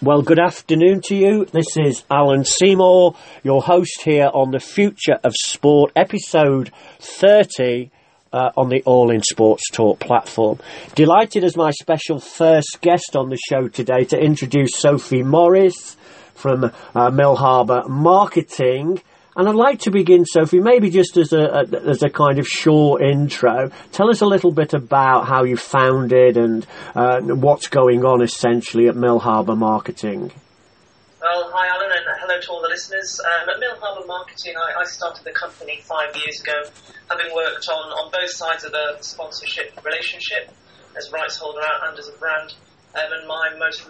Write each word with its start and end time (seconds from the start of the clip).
Well, 0.00 0.22
good 0.22 0.38
afternoon 0.38 1.00
to 1.06 1.16
you. 1.16 1.44
This 1.46 1.76
is 1.76 2.04
Alan 2.08 2.44
Seymour, 2.44 3.16
your 3.42 3.60
host 3.60 4.02
here 4.04 4.30
on 4.32 4.52
the 4.52 4.60
Future 4.60 5.18
of 5.24 5.34
Sport, 5.34 5.90
episode 5.96 6.70
30 7.00 7.90
uh, 8.32 8.50
on 8.56 8.68
the 8.68 8.80
All 8.84 9.10
in 9.10 9.24
Sports 9.24 9.68
Talk 9.72 9.98
platform. 9.98 10.60
Delighted 10.94 11.42
as 11.42 11.56
my 11.56 11.72
special 11.72 12.20
first 12.20 12.78
guest 12.80 13.16
on 13.16 13.28
the 13.28 13.38
show 13.48 13.66
today 13.66 14.04
to 14.04 14.16
introduce 14.16 14.76
Sophie 14.76 15.24
Morris 15.24 15.96
from 16.32 16.70
uh, 16.94 17.10
Mill 17.10 17.34
Harbour 17.34 17.82
Marketing. 17.88 19.02
And 19.38 19.48
I'd 19.48 19.54
like 19.54 19.78
to 19.82 19.92
begin, 19.92 20.24
Sophie, 20.24 20.58
maybe 20.58 20.90
just 20.90 21.16
as 21.16 21.32
a, 21.32 21.38
a, 21.38 21.88
as 21.88 22.02
a 22.02 22.10
kind 22.10 22.40
of 22.40 22.48
short 22.48 23.02
intro. 23.02 23.70
Tell 23.92 24.10
us 24.10 24.20
a 24.20 24.26
little 24.26 24.50
bit 24.50 24.74
about 24.74 25.28
how 25.28 25.44
you 25.44 25.56
founded 25.56 26.36
and 26.36 26.66
uh, 26.96 27.20
what's 27.20 27.68
going 27.68 28.04
on 28.04 28.20
essentially 28.20 28.88
at 28.88 28.96
Mill 28.96 29.20
Harbour 29.20 29.54
Marketing. 29.54 30.32
Well, 31.22 31.52
hi 31.54 31.68
Alan, 31.68 31.86
and 31.86 32.18
hello 32.18 32.40
to 32.40 32.50
all 32.50 32.62
the 32.62 32.68
listeners. 32.68 33.20
Um, 33.20 33.48
at 33.48 33.60
Mill 33.60 33.76
Harbour 33.78 34.08
Marketing, 34.08 34.54
I, 34.58 34.80
I, 34.80 34.84
started 34.84 35.22
the 35.22 35.30
company 35.30 35.82
five 35.84 36.16
years 36.16 36.40
ago, 36.40 36.58
having 37.08 37.32
worked 37.32 37.68
on, 37.68 37.92
on 37.94 38.10
both 38.10 38.30
sides 38.30 38.64
of 38.64 38.72
the 38.72 38.96
sponsorship 39.02 39.78
relationship, 39.84 40.50
as 40.96 41.12
rights 41.12 41.36
holder 41.36 41.62
and 41.84 41.96
as 41.96 42.08
a 42.08 42.18
brand. 42.18 42.54
Um, 42.96 43.12
and 43.12 43.28
my 43.28 43.54
most 43.56 43.88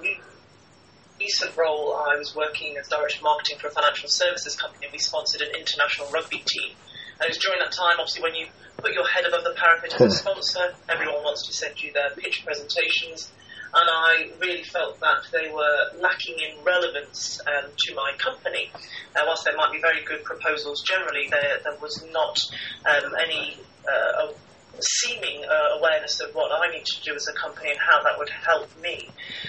recent 1.19 1.57
role, 1.57 1.95
I 1.95 2.17
was 2.17 2.35
working 2.35 2.77
as 2.79 2.89
director 2.89 3.19
of 3.19 3.23
marketing 3.23 3.59
for 3.59 3.69
a 3.69 3.71
financial 3.71 4.09
services 4.09 4.57
company. 4.57 4.87
We 4.93 4.99
sponsored 4.99 5.43
an 5.43 5.55
international 5.55 6.11
rugby 6.11 6.43
team. 6.47 6.73
And 7.21 7.27
it 7.27 7.29
was 7.29 7.39
during 7.39 7.59
that 7.59 7.73
time, 7.73 7.99
obviously, 7.99 8.23
when 8.23 8.35
you 8.35 8.47
put 8.77 8.93
your 8.93 9.07
head 9.07 9.27
above 9.27 9.43
the 9.45 9.55
parapet 9.57 9.95
as 9.95 10.01
a 10.01 10.11
sponsor, 10.23 10.75
everyone 10.89 11.23
wants 11.25 11.47
to 11.47 11.53
send 11.53 11.83
you 11.83 11.93
their 11.93 12.11
pitch 12.11 12.45
presentations. 12.45 13.31
And 13.75 13.85
I 13.85 14.31
really 14.41 14.63
felt 14.63 14.99
that 15.01 15.27
they 15.31 15.51
were 15.51 16.01
lacking 16.01 16.37
in 16.39 16.65
relevance 16.65 17.41
um, 17.47 17.71
to 17.77 17.95
my 17.95 18.13
company. 18.17 18.71
Uh, 19.15 19.21
whilst 19.27 19.45
there 19.45 19.57
might 19.57 19.73
be 19.73 19.81
very 19.81 20.03
good 20.05 20.25
proposals 20.25 20.83
generally, 20.83 21.29
there, 21.29 21.59
there 21.65 21.77
was 21.83 22.03
not 22.13 22.39
um, 22.87 23.13
any 23.23 23.59
uh, 23.85 24.33
seeming 24.81 25.45
uh, 25.45 25.79
awareness 25.79 26.21
of 26.21 26.35
what 26.35 26.51
I 26.53 26.71
need 26.71 26.85
to 26.85 27.03
do 27.03 27.15
as 27.15 27.27
a 27.29 27.33
company 27.33 27.71
and 27.71 27.79
how 27.79 28.03
that 28.05 28.19
would 28.19 28.31
help 28.31 28.69
me. 28.81 29.09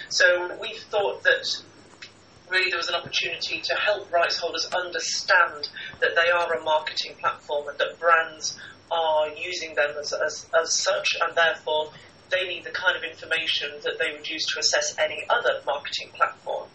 So 0.10 0.58
we 0.60 0.76
thought 0.90 1.24
that 1.24 1.62
really 2.50 2.70
there 2.70 2.80
was 2.80 2.90
an 2.90 2.96
opportunity 2.96 3.62
to 3.62 3.76
help 3.76 4.12
rights 4.12 4.38
holders 4.38 4.68
understand 4.76 5.70
that 6.02 6.12
they 6.16 6.32
are 6.32 6.54
a 6.54 6.64
marketing 6.64 7.16
platform 7.20 7.68
and 7.68 7.78
that 7.78 8.00
brands 8.00 8.58
are 8.92 9.30
using 9.30 9.76
them 9.76 9.92
as, 10.00 10.14
as, 10.14 10.48
as 10.60 10.74
such 10.74 11.18
and 11.22 11.36
therefore 11.36 11.92
they 12.32 12.48
need 12.48 12.64
the 12.64 12.72
kind 12.72 12.96
of 12.96 13.04
information 13.04 13.70
that 13.84 13.98
they 14.00 14.12
would 14.12 14.28
use 14.28 14.46
to 14.46 14.60
assess 14.60 14.96
any 15.00 15.24
other 15.30 15.62
marketing 15.66 16.10
platform. 16.14 16.68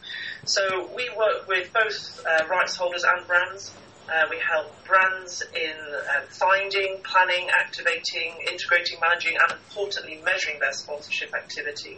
So 0.44 0.90
we 0.94 1.08
work 1.16 1.46
with 1.46 1.72
both 1.72 2.20
uh, 2.26 2.46
rights 2.48 2.76
holders 2.76 3.04
and 3.04 3.26
brands 3.26 3.72
uh, 4.08 4.26
we 4.28 4.36
help 4.38 4.70
brands 4.84 5.42
in 5.54 5.72
uh, 5.72 6.20
finding, 6.28 6.98
planning, 7.04 7.48
activating, 7.58 8.36
integrating, 8.50 8.98
managing, 9.00 9.32
and 9.40 9.52
importantly, 9.52 10.20
measuring 10.22 10.58
their 10.60 10.72
sponsorship 10.72 11.34
activity. 11.34 11.96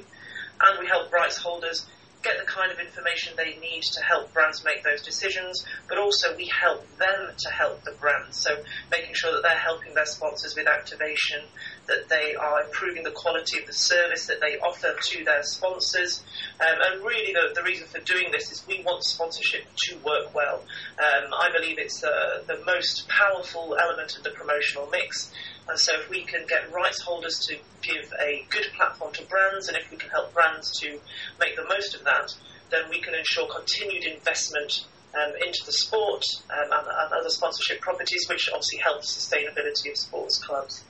And 0.62 0.78
we 0.78 0.86
help 0.86 1.12
rights 1.12 1.36
holders 1.36 1.84
get 2.26 2.42
the 2.42 2.50
kind 2.50 2.74
of 2.74 2.78
information 2.82 3.38
they 3.38 3.54
need 3.62 3.82
to 3.94 4.02
help 4.02 4.34
brands 4.34 4.64
make 4.66 4.82
those 4.82 5.00
decisions, 5.02 5.64
but 5.88 5.98
also 5.98 6.34
we 6.34 6.50
help 6.50 6.82
them 6.98 7.30
to 7.38 7.48
help 7.54 7.84
the 7.84 7.94
brands. 8.02 8.42
So 8.42 8.50
making 8.90 9.14
sure 9.14 9.30
that 9.30 9.46
they're 9.46 9.62
helping 9.62 9.94
their 9.94 10.10
sponsors 10.10 10.58
with 10.58 10.66
activation, 10.66 11.46
that 11.86 12.08
they 12.08 12.34
are 12.34 12.62
improving 12.64 13.02
the 13.04 13.10
quality 13.10 13.58
of 13.58 13.66
the 13.66 13.72
service 13.72 14.26
that 14.26 14.40
they 14.40 14.58
offer 14.58 14.94
to 15.00 15.24
their 15.24 15.42
sponsors. 15.42 16.22
Um, 16.60 16.76
and 16.84 17.04
really, 17.04 17.32
the, 17.32 17.54
the, 17.54 17.62
reason 17.62 17.86
for 17.86 18.00
doing 18.00 18.30
this 18.32 18.52
is 18.52 18.66
we 18.66 18.82
want 18.84 19.04
sponsorship 19.04 19.64
to 19.84 19.96
work 19.98 20.34
well. 20.34 20.62
Um, 20.98 21.32
I 21.32 21.48
believe 21.52 21.78
it's 21.78 22.00
the 22.00 22.60
most 22.64 23.08
powerful 23.08 23.76
element 23.80 24.16
of 24.16 24.24
the 24.24 24.30
promotional 24.30 24.88
mix. 24.90 25.32
And 25.68 25.78
so, 25.78 25.92
if 25.94 26.08
we 26.10 26.22
can 26.22 26.46
get 26.46 26.72
rights 26.72 27.00
holders 27.00 27.38
to 27.48 27.56
give 27.82 28.12
a 28.20 28.44
good 28.50 28.66
platform 28.76 29.12
to 29.14 29.24
brands, 29.24 29.68
and 29.68 29.76
if 29.76 29.90
we 29.90 29.96
can 29.96 30.10
help 30.10 30.32
brands 30.32 30.78
to 30.80 31.00
make 31.40 31.56
the 31.56 31.64
most 31.64 31.94
of 31.94 32.04
that, 32.04 32.34
then 32.70 32.88
we 32.90 33.00
can 33.00 33.14
ensure 33.14 33.46
continued 33.48 34.04
investment 34.04 34.86
um, 35.14 35.32
into 35.44 35.64
the 35.64 35.72
sport 35.72 36.24
um, 36.50 36.70
and, 36.70 36.86
and, 36.86 37.12
other 37.12 37.30
sponsorship 37.30 37.80
properties, 37.80 38.26
which 38.28 38.50
obviously 38.52 38.78
helps 38.78 39.16
sustainability 39.16 39.90
of 39.90 39.96
sports 39.96 40.38
clubs. 40.38 40.84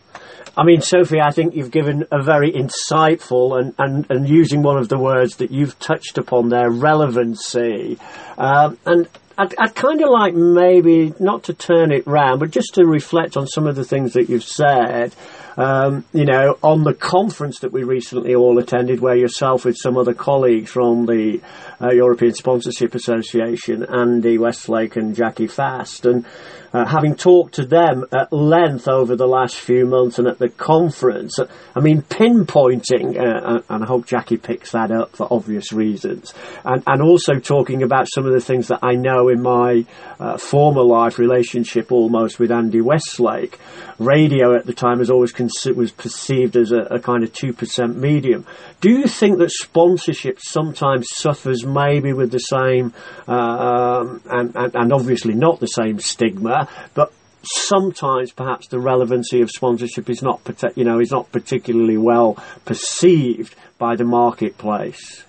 I 0.57 0.65
mean, 0.65 0.81
Sophie, 0.81 1.21
I 1.21 1.33
think 1.33 1.55
you've 1.55 1.71
given 1.71 2.07
a 2.11 2.23
very 2.23 2.51
insightful 2.51 3.61
and, 3.61 3.75
and, 3.79 4.07
and 4.11 4.29
using 4.29 4.63
one 4.63 4.79
of 4.79 4.89
the 4.89 4.99
words 4.99 5.37
that 5.37 5.51
you've 5.51 5.79
touched 5.79 6.17
upon 6.17 6.49
there, 6.49 6.71
relevancy. 6.71 7.99
Um, 8.39 8.79
and 8.87 9.07
I'd, 9.37 9.55
I'd 9.59 9.75
kind 9.75 10.01
of 10.01 10.09
like 10.09 10.35
maybe 10.35 11.13
not 11.21 11.45
to 11.45 11.55
turn 11.55 11.93
it 11.93 12.07
round, 12.07 12.41
but 12.41 12.53
just 12.53 12.75
to 12.75 12.87
reflect 12.87 13.37
on 13.37 13.47
some 13.47 13.67
of 13.67 13.77
the 13.77 13.85
things 13.85 14.15
that 14.15 14.31
you've 14.31 14.45
said. 14.45 15.15
Um, 15.59 16.05
you 16.13 16.27
know, 16.27 16.59
on 16.63 16.85
the 16.85 16.93
conference 16.93 17.61
that 17.61 17.73
we 17.73 17.83
recently 17.83 18.35
all 18.35 18.59
attended, 18.59 19.01
where 19.01 19.17
yourself 19.17 19.65
with 19.65 19.77
some 19.79 19.97
other 19.97 20.13
colleagues 20.13 20.71
from 20.71 21.07
the 21.07 21.41
uh, 21.81 21.93
European 21.93 22.35
Sponsorship 22.35 22.95
Association, 22.95 23.85
Andy 23.85 24.37
Westlake 24.37 24.97
and 24.97 25.15
Jackie 25.15 25.47
Fast, 25.47 26.05
and 26.05 26.27
uh, 26.73 26.87
having 26.87 27.15
talked 27.15 27.55
to 27.55 27.65
them 27.65 28.05
at 28.13 28.33
length 28.33 28.89
over 28.89 29.17
the 29.17 29.27
last 29.27 29.57
few 29.57 29.87
months 29.87 30.19
and 30.19 30.29
at 30.29 30.39
the 30.39 30.49
conference, 30.49 31.39
I 31.75 31.81
mean, 31.81 32.03
pinpointing, 32.03 33.19
uh, 33.19 33.63
and 33.69 33.85
I 33.85 33.87
hope 33.87 34.07
Jackie 34.07 34.37
picks 34.37 34.73
that 34.73 34.91
up 34.91 35.17
for 35.17 35.27
obvious 35.31 35.73
reasons, 35.73 36.35
and, 36.65 36.83
and 36.87 37.03
also 37.03 37.39
talking 37.39 37.83
about 37.83 38.09
some 38.13 38.27
of 38.27 38.33
the 38.33 38.41
things 38.41 38.69
that 38.69 38.81
I 38.83 38.95
know 38.95 39.29
in 39.29 39.43
my 39.43 39.85
uh, 40.19 40.39
former 40.39 40.83
life 40.83 41.19
relationship 41.19 41.93
almost 41.93 42.39
with 42.39 42.51
Andy 42.51 42.81
Westlake. 42.81 43.59
Radio 43.99 44.55
at 44.55 44.67
the 44.67 44.75
time 44.75 44.99
was 44.99 45.11
always 45.11 45.33
was 45.75 45.91
perceived 45.91 46.55
as 46.57 46.71
a, 46.71 46.81
a 46.81 47.01
kind 47.01 47.25
of 47.25 47.33
2% 47.33 47.97
medium. 47.97 48.47
Do 48.83 48.91
you 48.91 49.07
think 49.07 49.39
that 49.39 49.51
sponsorship 49.51 50.39
sometimes 50.41 51.09
suffers 51.11 51.65
maybe 51.65 52.13
with 52.13 52.31
the 52.31 52.39
same, 52.39 52.93
uh, 53.27 53.33
um, 53.33 54.23
and, 54.27 54.55
and, 54.55 54.75
and 54.75 54.93
obviously 54.93 55.35
not 55.35 55.61
the 55.61 55.67
same 55.67 55.99
stigma, 55.99 56.56
but 56.95 57.13
sometimes 57.43 58.33
perhaps 58.33 58.69
the 58.69 58.79
relevancy 58.79 59.41
of 59.41 59.51
sponsorship 59.51 60.11
is 60.11 60.23
not, 60.23 60.41
you 60.75 60.85
know, 60.85 61.01
is 61.01 61.11
not 61.11 61.31
particularly 61.33 61.97
well 61.97 62.37
perceived 62.65 63.55
by 63.79 63.97
the 63.97 64.05
marketplace. 64.05 65.25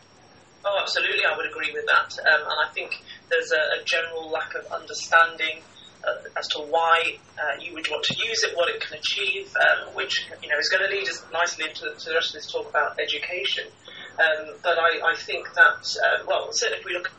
Oh, 0.66 0.80
absolutely, 0.82 1.24
I 1.26 1.36
would 1.38 1.46
agree 1.46 1.72
with 1.74 1.86
that, 1.86 2.18
um, 2.20 2.42
and 2.42 2.60
I 2.68 2.74
think 2.74 3.02
there's 3.30 3.52
a, 3.52 3.82
a 3.82 3.84
general 3.86 4.30
lack 4.30 4.56
of 4.56 4.66
understanding 4.72 5.62
uh, 6.08 6.40
as 6.40 6.48
to 6.48 6.60
why 6.60 7.18
uh, 7.38 7.62
you 7.62 7.74
would 7.74 7.88
want 7.90 8.04
to 8.04 8.16
use 8.28 8.44
it, 8.44 8.56
what 8.56 8.70
it 8.70 8.82
can 8.82 8.98
achieve, 8.98 9.52
um, 9.56 9.94
which 9.96 10.28
you 10.42 10.50
know 10.50 10.58
is 10.58 10.70
going 10.70 10.84
to 10.84 10.96
lead 10.96 11.08
us 11.08 11.24
nicely 11.34 11.66
into 11.68 11.84
the 11.84 12.14
rest 12.14 12.30
of 12.30 12.42
this 12.42 12.52
talk 12.52 12.70
about 12.70 13.00
education. 13.00 13.66
Um, 14.20 14.56
but 14.64 14.78
I, 14.80 15.12
I, 15.12 15.16
think 15.16 15.46
that, 15.54 15.96
uh, 16.02 16.24
well, 16.26 16.52
certainly 16.52 16.80
if 16.80 16.86
we 16.86 16.94
look 16.94 17.12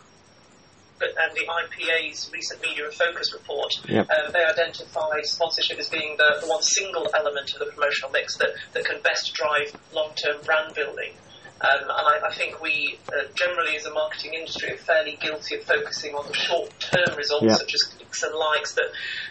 and 1.01 1.33
the 1.35 1.47
IPA's 1.47 2.31
recent 2.33 2.61
media 2.63 2.85
and 2.85 2.95
focus 2.95 3.33
report, 3.33 3.73
yep. 3.89 4.09
um, 4.11 4.33
they 4.33 4.45
identify 4.45 5.21
sponsorship 5.23 5.79
as 5.79 5.89
being 5.89 6.17
the, 6.17 6.41
the, 6.41 6.47
one 6.47 6.63
single 6.63 7.09
element 7.15 7.53
of 7.55 7.61
the 7.61 7.73
promotional 7.73 8.11
mix 8.11 8.37
that, 8.39 8.51
that 8.73 8.85
can 8.85 9.01
best 9.03 9.33
drive 9.35 9.75
long-term 9.93 10.43
brand 10.45 10.75
building. 10.75 11.13
Um, 11.61 11.83
and 11.83 11.91
I, 11.91 12.21
I, 12.29 12.33
think 12.35 12.63
we 12.63 12.99
uh, 13.09 13.27
generally, 13.35 13.75
as 13.75 13.85
a 13.85 13.93
marketing 13.93 14.35
industry, 14.35 14.75
are 14.75 14.77
fairly 14.77 15.19
guilty 15.21 15.57
of 15.57 15.65
focusing 15.65 16.15
on 16.15 16.25
the 16.29 16.35
short-term 16.35 17.17
results, 17.17 17.47
yep. 17.47 17.59
such 17.59 17.75
as 17.75 17.83
clicks 17.83 18.23
and 18.23 18.33
likes, 18.33 18.75
that 18.75 18.87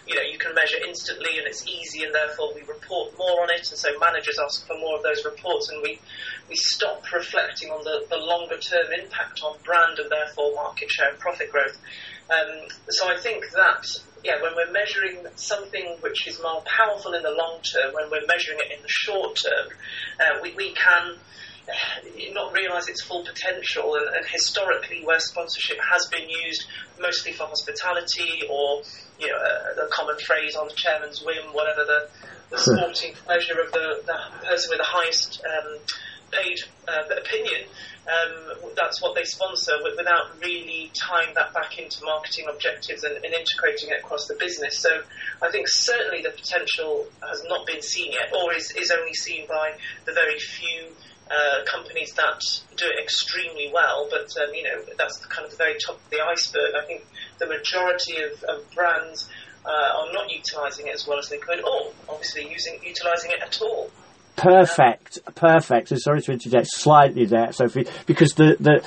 you 0.06 0.16
know 0.16 0.22
you 0.22 0.38
can 0.38 0.54
measure 0.54 0.76
instantly 0.86 1.38
and 1.38 1.48
it's 1.48 1.66
easy, 1.66 2.04
and 2.04 2.14
therefore 2.14 2.54
we 2.54 2.62
report 2.68 3.18
more 3.18 3.44
on 3.44 3.50
it. 3.52 3.64
And 3.70 3.80
so 3.80 3.98
managers 4.00 4.38
ask 4.44 4.68
for 4.68 4.78
more 4.78 4.98
of 4.98 5.04
those 5.04 5.24
reports, 5.24 5.70
and 5.70 5.82
we 5.82 6.00
we 6.50 6.56
stop 6.56 7.02
reflecting 7.14 7.72
on 7.72 7.84
the, 7.86 8.06
the 8.10 8.18
longer-term 8.18 8.92
impact 9.00 9.42
on 9.44 9.56
brand 9.64 10.00
and 10.00 10.12
therefore 10.12 10.54
market 10.56 10.92
share 10.92 11.10
and 11.10 11.20
profit 11.20 11.50
growth. 11.50 11.78
Um, 12.30 12.68
so 12.90 13.08
I 13.08 13.18
think 13.18 13.46
that 13.56 13.88
yeah, 14.24 14.42
when 14.42 14.54
we're 14.56 14.72
measuring 14.72 15.26
something 15.36 15.96
which 16.02 16.28
is 16.28 16.42
more 16.42 16.62
powerful 16.66 17.14
in 17.14 17.24
the 17.24 17.32
long 17.32 17.62
term, 17.62 17.94
when 17.94 18.12
we're 18.12 18.28
measuring 18.28 18.60
it 18.60 18.76
in 18.76 18.82
the 18.82 18.90
short 18.90 19.38
term, 19.38 19.70
uh, 20.20 20.40
we, 20.42 20.54
we 20.56 20.74
can 20.74 21.16
not 22.34 22.54
realise 22.54 22.88
its 22.88 23.02
full 23.02 23.24
potential. 23.26 23.96
And, 23.96 24.16
and, 24.16 24.26
historically, 24.26 25.04
where 25.06 25.20
sponsorship 25.20 25.78
has 25.80 26.08
been 26.08 26.30
used 26.30 26.66
mostly 27.00 27.34
for 27.34 27.46
hospitality 27.46 28.42
or 28.50 28.82
you 29.20 29.28
know 29.28 29.38
a, 29.38 29.76
the 29.76 29.90
common 29.92 30.18
phrase 30.20 30.56
on 30.56 30.68
the 30.68 30.74
chairman's 30.74 31.24
whim, 31.24 31.54
whatever 31.54 31.84
the, 31.86 32.10
the 32.50 32.58
sporting 32.76 33.14
pleasure 33.26 33.60
of 33.62 33.72
the, 33.72 34.02
the, 34.06 34.46
person 34.46 34.70
with 34.70 34.80
the 34.80 34.88
highest 34.88 35.42
um, 35.46 35.78
paid 36.32 36.58
uh, 36.88 37.16
opinion. 37.16 37.68
Um, 38.08 38.72
that's 38.78 39.02
what 39.02 39.16
they 39.16 39.26
sponsor 39.26 39.74
without 39.84 40.40
really 40.42 40.92
tying 40.96 41.34
that 41.36 41.54
back 41.54 41.78
into 41.78 42.06
marketing 42.06 42.46
objectives 42.50 43.04
and, 43.04 43.18
and, 43.18 43.34
integrating 43.34 43.90
it 43.90 44.00
across 44.00 44.28
the 44.28 44.36
business. 44.36 44.80
So 44.80 45.02
I 45.42 45.52
think 45.52 45.68
certainly 45.68 46.22
the 46.22 46.30
potential 46.30 47.06
has 47.22 47.44
not 47.50 47.68
been 47.68 47.82
seen 47.82 48.14
yet, 48.14 48.32
or 48.34 48.54
is, 48.54 48.72
is 48.72 48.92
only 48.92 49.14
seen 49.14 49.46
by 49.48 49.74
the 50.06 50.14
very 50.14 50.40
few 50.40 50.96
uh, 51.30 51.66
companies 51.66 52.14
that 52.14 52.42
do 52.76 52.86
it 52.86 53.02
extremely 53.02 53.72
well, 53.74 54.08
but 54.10 54.30
um, 54.42 54.54
you 54.54 54.64
know 54.64 54.82
that's 54.98 55.26
kind 55.26 55.46
of 55.46 55.52
the 55.52 55.58
very 55.58 55.78
top 55.86 55.96
of 55.96 56.10
the 56.10 56.20
iceberg. 56.22 56.74
I 56.76 56.86
think 56.86 57.06
the 57.40 57.48
majority 57.48 58.18
of, 58.24 58.44
of 58.44 58.70
brands 58.72 59.30
uh, 59.66 59.70
are 59.70 60.14
not 60.14 60.32
utilising 60.32 60.88
it 60.88 60.96
as 60.96 61.08
well 61.08 61.20
as 61.20 61.30
they 61.30 61.38
could, 61.38 61.64
or 61.64 61.92
obviously 62.10 62.50
using 62.50 62.80
utilising 62.84 63.32
it 63.32 63.42
at 63.42 63.62
all. 63.62 63.90
Perfect, 64.36 65.20
perfect. 65.34 65.92
And 65.92 66.00
sorry 66.00 66.22
to 66.22 66.32
interject 66.32 66.68
slightly 66.70 67.26
there, 67.26 67.52
Sophie, 67.52 67.88
because 68.06 68.34
the, 68.34 68.56
the 68.60 68.84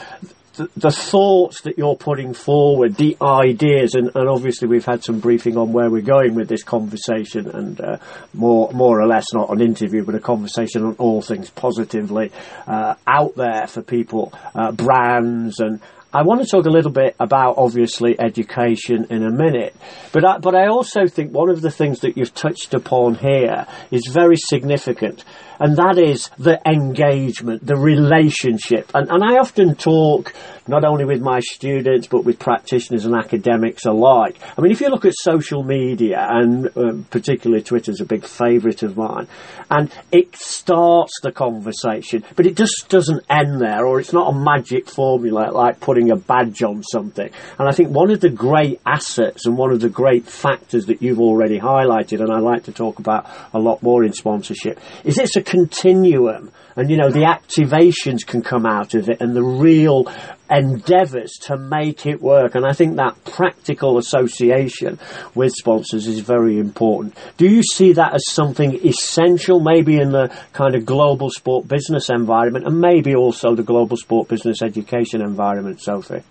the, 0.60 0.70
the 0.76 0.90
thoughts 0.90 1.62
that 1.62 1.78
you're 1.78 1.96
putting 1.96 2.34
forward, 2.34 2.96
the 2.96 3.16
ideas, 3.22 3.94
and, 3.94 4.10
and, 4.14 4.28
obviously 4.28 4.68
we've 4.68 4.84
had 4.84 5.02
some 5.02 5.18
briefing 5.18 5.56
on 5.56 5.72
where 5.72 5.90
we're 5.90 6.02
going 6.02 6.34
with 6.34 6.48
this 6.48 6.62
conversation, 6.62 7.48
and 7.50 7.80
uh, 7.80 7.96
more 8.34 8.70
more 8.72 9.00
or 9.00 9.06
less 9.06 9.32
not 9.32 9.50
an 9.50 9.62
interview, 9.62 10.04
but 10.04 10.14
a 10.14 10.20
conversation 10.20 10.84
on 10.84 10.94
all 10.96 11.22
things 11.22 11.48
positively 11.50 12.30
uh, 12.66 12.94
out 13.06 13.34
there 13.36 13.66
for 13.66 13.80
people, 13.80 14.32
uh, 14.54 14.70
brands, 14.72 15.60
and 15.60 15.80
I 16.12 16.22
want 16.22 16.40
to 16.42 16.46
talk 16.48 16.66
a 16.66 16.70
little 16.70 16.90
bit 16.90 17.14
about 17.20 17.54
obviously 17.56 18.18
education 18.18 19.06
in 19.10 19.22
a 19.22 19.30
minute, 19.30 19.76
but 20.12 20.24
I, 20.24 20.38
but 20.38 20.56
I 20.56 20.66
also 20.66 21.06
think 21.06 21.32
one 21.32 21.48
of 21.48 21.60
the 21.60 21.70
things 21.70 22.00
that 22.00 22.16
you've 22.16 22.34
touched 22.34 22.74
upon 22.74 23.14
here 23.14 23.64
is 23.92 24.08
very 24.10 24.34
significant, 24.36 25.24
and 25.60 25.76
that 25.76 25.98
is 25.98 26.28
the 26.36 26.60
engagement, 26.66 27.64
the 27.64 27.76
relationship. 27.76 28.90
And, 28.92 29.08
and 29.08 29.22
I 29.22 29.38
often 29.38 29.76
talk 29.76 30.34
not 30.66 30.84
only 30.84 31.04
with 31.04 31.20
my 31.20 31.40
students 31.40 32.06
but 32.06 32.24
with 32.24 32.38
practitioners 32.38 33.04
and 33.04 33.14
academics 33.14 33.84
alike. 33.86 34.36
I 34.56 34.60
mean, 34.60 34.72
if 34.72 34.80
you 34.80 34.88
look 34.88 35.04
at 35.04 35.14
social 35.16 35.62
media, 35.62 36.26
and 36.28 36.66
uh, 36.76 36.92
particularly 37.10 37.62
Twitter's 37.62 38.00
a 38.00 38.04
big 38.04 38.24
favourite 38.24 38.82
of 38.82 38.96
mine, 38.96 39.28
and 39.70 39.92
it 40.10 40.34
starts 40.36 41.20
the 41.22 41.30
conversation, 41.30 42.24
but 42.34 42.46
it 42.46 42.56
just 42.56 42.88
doesn't 42.88 43.24
end 43.30 43.60
there, 43.60 43.84
or 43.86 44.00
it's 44.00 44.12
not 44.12 44.34
a 44.34 44.36
magic 44.36 44.88
formula 44.88 45.50
like 45.52 45.78
putting 45.80 45.99
a 46.08 46.16
badge 46.16 46.62
on 46.62 46.84
something. 46.84 47.28
And 47.58 47.68
I 47.68 47.72
think 47.72 47.90
one 47.90 48.12
of 48.12 48.20
the 48.20 48.30
great 48.30 48.80
assets 48.86 49.44
and 49.44 49.58
one 49.58 49.72
of 49.72 49.80
the 49.80 49.88
great 49.88 50.26
factors 50.26 50.86
that 50.86 51.02
you've 51.02 51.18
already 51.18 51.58
highlighted, 51.58 52.20
and 52.20 52.32
I 52.32 52.38
like 52.38 52.64
to 52.64 52.72
talk 52.72 53.00
about 53.00 53.28
a 53.52 53.58
lot 53.58 53.82
more 53.82 54.04
in 54.04 54.12
sponsorship, 54.12 54.78
is 55.04 55.18
it's 55.18 55.34
a 55.34 55.42
continuum 55.42 56.52
and 56.76 56.90
you 56.90 56.96
know 56.96 57.10
the 57.10 57.24
activations 57.24 58.26
can 58.26 58.42
come 58.42 58.64
out 58.64 58.94
of 58.94 59.08
it 59.08 59.20
and 59.20 59.34
the 59.34 59.42
real 59.42 60.04
endeavours 60.50 61.32
to 61.42 61.56
make 61.56 62.06
it 62.06 62.20
work 62.20 62.54
and 62.54 62.66
I 62.66 62.72
think 62.72 62.96
that 62.96 63.24
practical 63.24 63.98
association 63.98 64.98
with 65.34 65.52
sponsors 65.52 66.06
is 66.06 66.20
very 66.20 66.58
important. 66.58 67.16
Do 67.36 67.48
you 67.48 67.62
see 67.62 67.92
that 67.92 68.14
as 68.14 68.22
something 68.30 68.74
essential 68.86 69.60
maybe 69.60 69.98
in 69.98 70.12
the 70.12 70.34
kind 70.52 70.74
of 70.74 70.84
global 70.84 71.30
sport 71.30 71.68
business 71.68 72.10
environment 72.10 72.66
and 72.66 72.80
maybe 72.80 73.14
also 73.14 73.54
the 73.54 73.62
global 73.62 73.96
sport 73.96 74.28
business 74.28 74.62
education 74.62 75.22
environment, 75.22 75.80
Sophie? 75.80 76.22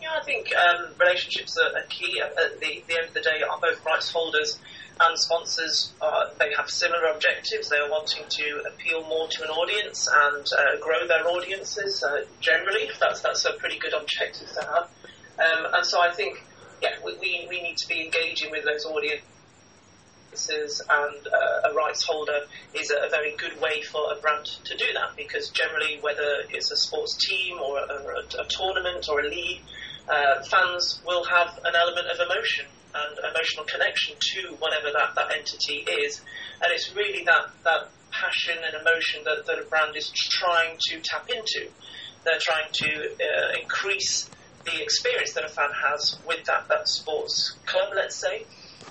Yeah, 0.00 0.08
I 0.20 0.24
think 0.24 0.48
um, 0.54 0.92
relationships 0.98 1.56
are, 1.58 1.82
key. 1.88 2.20
At 2.20 2.60
the, 2.60 2.82
the, 2.86 2.94
end 2.98 3.08
of 3.08 3.14
the 3.14 3.20
day, 3.20 3.42
are 3.48 3.58
both 3.60 3.84
rights 3.84 4.10
holders 4.10 4.58
and 5.02 5.18
sponsors 5.18 5.92
uh, 6.00 6.26
they 6.38 6.52
have 6.56 6.68
similar 6.68 7.06
objectives. 7.06 7.68
They 7.68 7.76
are 7.76 7.90
wanting 7.90 8.24
to 8.28 8.64
appeal 8.68 9.02
more 9.08 9.28
to 9.28 9.44
an 9.44 9.50
audience 9.50 10.08
and 10.12 10.46
uh, 10.58 10.76
grow 10.80 11.06
their 11.06 11.26
audiences. 11.26 12.02
Uh, 12.02 12.24
generally, 12.40 12.88
that's 13.00 13.20
that's 13.20 13.44
a 13.44 13.52
pretty 13.54 13.78
good 13.78 13.94
objective 13.94 14.48
to 14.52 14.60
have. 14.60 14.88
Um, 15.38 15.66
and 15.74 15.86
so 15.86 16.00
I 16.00 16.12
think, 16.12 16.42
yeah, 16.82 16.96
we, 17.04 17.46
we, 17.48 17.62
need 17.62 17.78
to 17.78 17.88
be 17.88 18.04
engaging 18.04 18.50
with 18.50 18.64
those 18.64 18.84
audiences. 18.84 19.22
And 20.90 21.26
uh, 21.26 21.70
a 21.70 21.74
rights 21.74 22.04
holder 22.04 22.40
is 22.74 22.90
a, 22.90 23.06
a, 23.06 23.08
very 23.08 23.34
good 23.36 23.58
way 23.60 23.82
for 23.82 24.12
a 24.12 24.20
brand 24.20 24.44
to 24.44 24.76
do 24.76 24.84
that 24.94 25.16
because 25.16 25.48
generally, 25.48 25.98
whether 26.02 26.44
it's 26.50 26.70
a 26.70 26.76
sports 26.76 27.16
team 27.16 27.58
or 27.58 27.78
a, 27.78 27.82
a, 27.82 28.42
a 28.42 28.46
tournament 28.48 29.08
or 29.08 29.20
a 29.20 29.28
league, 29.28 29.62
uh, 30.08 30.42
fans 30.44 31.00
will 31.06 31.24
have 31.24 31.58
an 31.64 31.74
element 31.74 32.06
of 32.08 32.20
emotion 32.30 32.66
and 32.94 33.12
emotional 33.22 33.64
connection 33.70 34.16
to 34.18 34.56
whatever 34.58 34.90
that, 34.90 35.14
that 35.14 35.30
entity 35.30 35.86
is. 36.02 36.20
And 36.62 36.72
it's 36.74 36.90
really 36.94 37.22
that, 37.26 37.54
that 37.64 37.90
passion 38.10 38.58
and 38.58 38.74
emotion 38.82 39.22
that, 39.24 39.46
that 39.46 39.58
a 39.62 39.66
brand 39.70 39.94
is 39.94 40.10
trying 40.10 40.76
to 40.90 41.00
tap 41.00 41.26
into. 41.30 41.70
They're 42.24 42.42
trying 42.42 42.68
to 42.68 42.90
uh, 43.14 43.48
increase 43.62 44.28
the 44.66 44.82
experience 44.82 45.32
that 45.34 45.44
a 45.44 45.48
fan 45.48 45.70
has 45.72 46.20
with 46.26 46.44
that, 46.44 46.68
that 46.68 46.84
sports 46.84 47.56
club, 47.64 47.94
let's 47.96 48.20
say, 48.20 48.44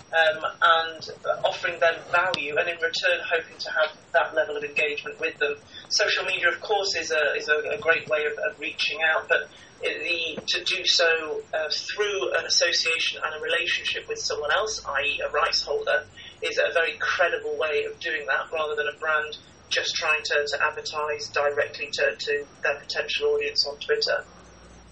um, 0.10 0.42
and 0.42 1.02
offering 1.46 1.80
them 1.80 1.94
value, 2.10 2.58
and 2.58 2.66
in 2.66 2.76
return 2.82 3.22
hoping 3.30 3.58
to 3.60 3.70
have 3.70 3.92
that 4.14 4.34
level 4.34 4.58
of 4.58 4.64
engagement 4.64 5.20
with 5.20 5.38
them. 5.38 5.54
Social 5.90 6.26
media, 6.26 6.50
of 6.50 6.60
course, 6.62 6.96
is 6.98 7.12
a, 7.12 7.38
is 7.38 7.48
a, 7.50 7.78
a 7.78 7.78
great 7.78 8.10
way 8.10 8.26
of, 8.26 8.34
of 8.50 8.60
reaching 8.60 8.98
out, 9.06 9.30
but 9.30 9.46
the, 9.82 10.42
to 10.46 10.64
do 10.64 10.86
so 10.86 11.42
uh, 11.54 11.70
through 11.70 12.38
an 12.38 12.46
association 12.46 13.22
and 13.24 13.36
a 13.36 13.44
relationship 13.44 14.08
with 14.08 14.20
someone 14.20 14.52
else, 14.52 14.84
i.e., 14.86 15.22
a 15.26 15.32
rights 15.32 15.62
holder, 15.62 16.06
is 16.42 16.58
a 16.58 16.74
very 16.74 16.98
credible 17.00 17.58
way 17.58 17.86
of 17.86 18.00
doing 18.00 18.26
that 18.28 18.52
rather 18.52 18.76
than 18.76 18.88
a 18.88 18.98
brand 19.00 19.38
just 19.70 19.96
trying 19.96 20.22
to, 20.24 20.48
to 20.48 20.66
advertise 20.66 21.30
directly 21.30 21.90
to, 21.92 22.16
to 22.18 22.46
their 22.64 22.80
potential 22.80 23.30
audience 23.30 23.66
on 23.68 23.78
Twitter. 23.78 24.24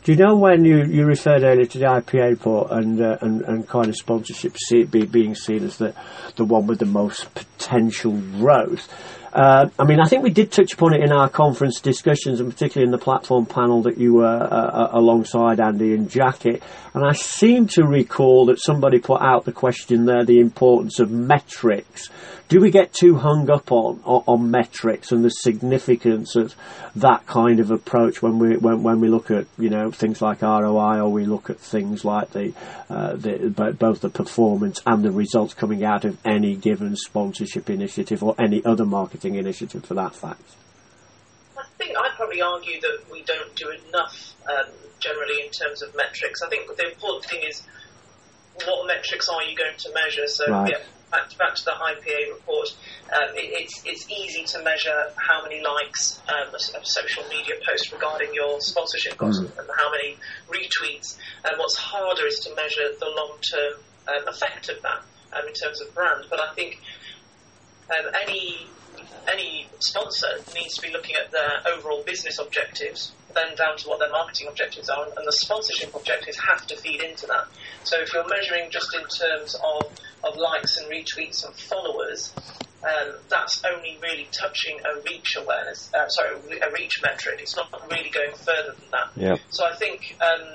Do 0.04 0.14
you 0.14 0.18
know 0.20 0.38
when 0.38 0.64
you, 0.64 0.86
you 0.86 1.06
referred 1.06 1.44
earlier 1.44 1.66
to 1.66 1.80
the 1.80 1.86
IPA 1.86 2.30
report 2.30 2.72
and, 2.72 3.02
uh, 3.02 3.18
and 3.20 3.42
and 3.42 3.68
kind 3.68 3.88
of 3.90 3.96
sponsorship 3.98 4.56
see, 4.58 4.84
be, 4.86 5.06
being 5.06 5.36
seen 5.36 5.66
as 5.66 5.78
the 5.78 5.94
the 6.38 6.46
one 6.46 6.66
with 6.66 6.80
the 6.80 6.86
most 6.86 7.34
potential 7.34 8.14
growth? 8.14 8.88
Uh, 9.38 9.70
I 9.78 9.84
mean, 9.84 10.00
I 10.00 10.06
think 10.06 10.24
we 10.24 10.32
did 10.32 10.52
touch 10.52 10.74
upon 10.74 10.96
it 10.96 11.04
in 11.04 11.12
our 11.12 11.30
conference 11.30 11.80
discussions, 11.80 12.40
and 12.40 12.52
particularly 12.52 12.88
in 12.88 12.92
the 12.92 12.98
platform 12.98 13.46
panel 13.46 13.84
that 13.84 14.00
you 14.00 14.16
were 14.16 14.26
uh, 14.26 14.50
uh, 14.50 14.90
alongside 14.94 15.60
Andy 15.60 15.94
and 15.94 16.10
Jackie. 16.10 16.60
And 16.96 17.06
I 17.06 17.14
seem 17.14 17.68
to 17.68 17.84
recall 17.84 18.48
that 18.48 18.60
somebody 18.60 18.98
put 18.98 19.22
out 19.22 19.46
the 19.46 19.52
question 19.52 20.06
there: 20.06 20.26
the 20.26 20.40
importance 20.40 21.00
of 21.00 21.12
metrics 21.12 22.10
do 22.48 22.62
we 22.62 22.72
get 22.72 22.94
too 22.94 23.16
hung 23.16 23.50
up 23.50 23.72
on, 23.72 24.00
on, 24.06 24.24
on 24.26 24.52
metrics 24.52 25.12
and 25.12 25.24
the 25.24 25.30
significance 25.30 26.36
of 26.36 26.56
that 26.96 27.26
kind 27.26 27.60
of 27.60 27.72
approach 27.72 28.22
when 28.22 28.40
we 28.40 28.56
when, 28.58 28.84
when 28.84 29.02
we 29.02 29.10
look 29.10 29.30
at 29.32 29.48
you 29.58 29.70
know 29.70 29.92
things 29.92 30.22
like 30.22 30.42
ROI 30.42 31.00
or 31.00 31.10
we 31.10 31.26
look 31.26 31.50
at 31.50 31.60
things 31.60 32.06
like 32.06 32.32
the, 32.32 32.54
uh, 32.90 33.16
the 33.16 33.76
both 33.78 34.02
the 34.02 34.10
performance 34.10 34.82
and 34.86 35.04
the 35.04 35.12
results 35.12 35.54
coming 35.54 35.84
out 35.84 36.06
of 36.06 36.18
any 36.26 36.56
given 36.56 36.96
sponsorship 36.96 37.70
initiative 37.70 38.24
or 38.24 38.36
any 38.40 38.64
other 38.64 38.86
marketing 38.86 39.36
initiative 39.36 39.84
for 39.84 39.94
that 39.96 40.16
fact? 40.16 40.56
I 41.58 41.64
think 41.78 41.98
I'd 41.98 42.16
probably 42.16 42.42
argue 42.42 42.80
that 42.82 43.00
we 43.12 43.24
don't 43.24 43.56
do 43.56 43.70
enough 43.70 44.34
um, 44.50 44.72
generally 45.00 45.46
in 45.46 45.52
terms 45.52 45.82
of 45.82 45.96
metrics. 45.96 46.42
I 46.42 46.50
think 46.50 46.76
the 46.76 46.88
important 46.88 47.26
thing 47.26 47.44
is 47.48 47.64
what 48.66 48.88
metrics 48.88 49.28
are 49.30 49.44
you 49.44 49.56
going 49.56 49.78
to 49.78 49.94
measure? 49.94 50.28
So 50.28 50.50
right. 50.50 50.72
yeah, 50.72 50.78
back 51.12 51.30
to, 51.30 51.38
back 51.38 51.56
to 51.56 51.66
the 51.66 51.72
IPA 51.72 52.34
report, 52.34 52.76
um, 53.14 53.30
it, 53.36 53.64
it's, 53.64 53.82
it's 53.86 54.10
easy 54.10 54.44
to 54.44 54.64
measure 54.64 55.12
how 55.16 55.44
many 55.44 55.62
likes 55.64 56.22
um, 56.28 56.50
a, 56.54 56.78
a, 56.78 56.86
social 56.86 57.24
media 57.30 57.56
post 57.66 57.92
regarding 57.92 58.34
your 58.34 58.60
sponsorship 58.62 59.18
got 59.18 59.32
mm. 59.32 59.60
and 59.60 59.70
how 59.78 59.92
many 59.92 60.18
retweets. 60.50 61.18
And 61.46 61.58
what's 61.58 61.76
harder 61.76 62.26
is 62.26 62.40
to 62.42 62.56
measure 62.56 62.92
the 63.00 63.10
long 63.16 63.38
term 63.52 63.74
um, 64.08 64.28
effect 64.28 64.70
of 64.70 64.82
that 64.82 65.04
um, 65.34 65.48
in 65.48 65.54
terms 65.54 65.82
of 65.82 65.94
brand. 65.94 66.26
But 66.30 66.40
I 66.40 66.54
think 66.54 66.80
um, 67.90 68.12
any 68.24 68.68
any 69.32 69.68
sponsor 69.80 70.28
needs 70.56 70.76
to 70.76 70.82
be 70.82 70.92
looking 70.92 71.16
at 71.16 71.32
their 71.32 71.74
overall 71.74 72.04
business 72.04 72.40
objectives, 72.40 73.12
then 73.38 73.56
down 73.56 73.78
to 73.78 73.90
what 73.90 74.00
their 74.00 74.10
marketing 74.10 74.48
objectives 74.48 74.90
are, 74.90 75.06
and 75.06 75.26
the 75.26 75.32
sponsorship 75.32 75.96
objectives 75.96 76.38
have 76.50 76.66
to 76.68 76.76
feed 76.76 77.02
into 77.02 77.28
that. 77.28 77.46
So 77.84 78.02
if 78.02 78.14
you're 78.14 78.28
measuring 78.28 78.72
just 78.72 78.94
in 78.96 79.06
terms 79.08 79.56
of, 79.56 79.92
of 80.24 80.38
likes 80.38 80.78
and 80.78 80.92
retweets 80.92 81.46
and 81.46 81.56
followers, 81.56 82.34
um, 82.84 83.16
that's 83.30 83.64
only 83.66 83.98
really 84.02 84.28
touching 84.32 84.80
a 84.80 85.02
reach 85.02 85.36
awareness, 85.38 85.92
uh, 85.94 86.08
sorry, 86.10 86.36
a 86.62 86.72
reach 86.72 87.02
metric. 87.02 87.40
It's 87.42 87.56
not 87.56 87.72
really 87.90 88.10
going 88.10 88.34
further 88.34 88.76
than 88.80 88.92
that. 88.92 89.10
Yep. 89.16 89.40
So 89.50 89.66
I 89.66 89.76
think 89.76 90.16
um, 90.22 90.48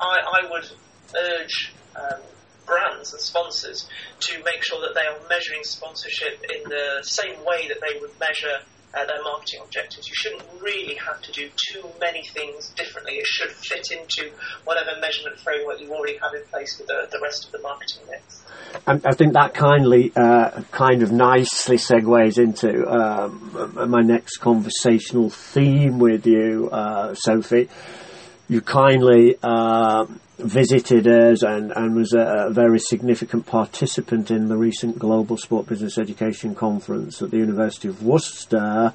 I, 0.00 0.42
I, 0.42 0.50
would 0.50 0.68
urge 1.16 1.72
um, 1.94 2.20
brands 2.66 3.12
and 3.12 3.20
sponsors 3.20 3.88
to 4.20 4.42
make 4.44 4.62
sure 4.62 4.80
that 4.80 4.94
they 4.94 5.06
are 5.06 5.28
measuring 5.28 5.62
sponsorship 5.62 6.42
in 6.42 6.68
the 6.68 7.02
same 7.02 7.44
way 7.44 7.68
that 7.68 7.78
they 7.80 8.00
would 8.00 8.18
measure 8.18 8.58
uh, 8.94 9.04
their 9.06 9.22
marketing 9.22 9.60
objectives. 9.64 10.08
You 10.08 10.14
shouldn't 10.14 10.42
really 10.60 10.94
have 10.96 11.20
to 11.22 11.32
do 11.32 11.48
too 11.70 11.84
many 12.00 12.24
things 12.24 12.70
differently. 12.70 13.14
It 13.14 13.26
should 13.26 13.50
fit 13.50 13.90
into 13.90 14.30
whatever 14.64 14.98
measurement 15.00 15.38
framework 15.40 15.80
you 15.80 15.92
already 15.92 16.18
have 16.18 16.34
in 16.34 16.42
place 16.50 16.78
with 16.78 16.88
the, 16.88 17.08
the 17.10 17.20
rest 17.20 17.46
of 17.46 17.52
the 17.52 17.60
marketing 17.60 18.02
mix. 18.10 18.42
I 18.86 19.12
think 19.14 19.34
that 19.34 19.54
kindly, 19.54 20.12
uh, 20.16 20.62
kind 20.70 21.02
of 21.02 21.12
nicely 21.12 21.76
segues 21.76 22.38
into 22.38 22.88
um, 22.90 23.90
my 23.90 24.00
next 24.00 24.38
conversational 24.38 25.30
theme 25.30 25.98
with 25.98 26.26
you, 26.26 26.70
uh, 26.70 27.14
Sophie. 27.14 27.68
You 28.48 28.60
kindly 28.60 29.36
uh, 29.42 30.06
visited 30.42 31.06
us 31.06 31.42
and, 31.42 31.72
and 31.72 31.94
was 31.94 32.12
a, 32.12 32.46
a, 32.46 32.50
very 32.50 32.78
significant 32.78 33.46
participant 33.46 34.30
in 34.30 34.48
the 34.48 34.56
recent 34.56 34.98
Global 34.98 35.36
Sport 35.36 35.66
Business 35.66 35.98
Education 35.98 36.54
Conference 36.54 37.22
at 37.22 37.30
the 37.30 37.38
University 37.38 37.88
of 37.88 38.02
Worcester. 38.02 38.92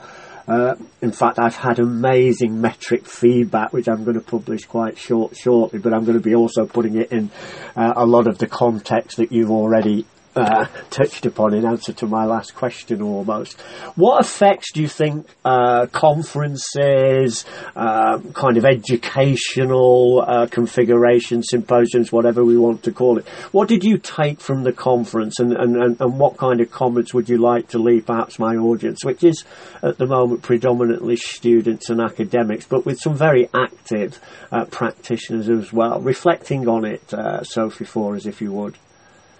Uh, 0.47 0.75
in 1.01 1.11
fact, 1.11 1.39
I've 1.39 1.55
had 1.55 1.79
amazing 1.79 2.61
metric 2.61 3.05
feedback, 3.05 3.73
which 3.73 3.89
I'm 3.89 4.03
going 4.05 4.15
to 4.15 4.23
publish 4.23 4.65
quite 4.65 4.97
short 4.97 5.35
shortly. 5.35 5.79
But 5.79 5.93
I'm 5.93 6.05
going 6.05 6.17
to 6.17 6.23
be 6.23 6.35
also 6.35 6.65
putting 6.65 6.97
it 6.97 7.11
in 7.11 7.29
uh, 7.75 7.93
a 7.97 8.05
lot 8.05 8.27
of 8.27 8.37
the 8.37 8.47
context 8.47 9.17
that 9.17 9.31
you've 9.31 9.51
already 9.51 10.05
uh, 10.37 10.65
touched 10.89 11.25
upon 11.25 11.53
in 11.53 11.65
answer 11.65 11.93
to 11.93 12.07
my 12.07 12.25
last 12.25 12.55
question 12.55 13.01
almost. 13.01 13.59
What 13.95 14.23
effects 14.23 14.71
do 14.71 14.81
you 14.81 14.87
think 14.87 15.27
uh, 15.45 15.87
conferences, 15.87 17.45
uh, 17.75 18.19
kind 18.33 18.57
of 18.57 18.65
educational 18.65 20.23
uh, 20.25 20.47
configurations, 20.47 21.47
symposiums, 21.49 22.11
whatever 22.11 22.43
we 22.43 22.57
want 22.57 22.83
to 22.83 22.91
call 22.91 23.17
it, 23.17 23.27
what 23.51 23.67
did 23.67 23.83
you 23.83 23.97
take 23.97 24.39
from 24.39 24.63
the 24.63 24.73
conference 24.73 25.39
and, 25.39 25.53
and, 25.53 25.75
and, 25.75 26.01
and 26.01 26.19
what 26.19 26.37
kind 26.37 26.61
of 26.61 26.71
comments 26.71 27.13
would 27.13 27.29
you 27.29 27.37
like 27.37 27.69
to 27.69 27.79
leave 27.79 28.05
perhaps 28.05 28.39
my 28.39 28.55
audience, 28.55 29.03
which 29.03 29.23
is 29.23 29.43
at 29.81 29.97
the 29.97 30.05
moment 30.05 30.41
predominantly 30.41 31.15
students 31.15 31.89
and 31.89 32.01
academics, 32.01 32.65
but 32.65 32.85
with 32.85 32.99
some 32.99 33.15
very 33.15 33.49
active 33.53 34.19
uh, 34.51 34.65
practitioners 34.65 35.49
as 35.49 35.71
well, 35.71 35.99
reflecting 36.01 36.67
on 36.67 36.85
it, 36.85 37.13
uh, 37.13 37.43
Sophie, 37.43 37.85
for 37.85 38.17
if 38.25 38.41
you 38.41 38.51
would. 38.51 38.77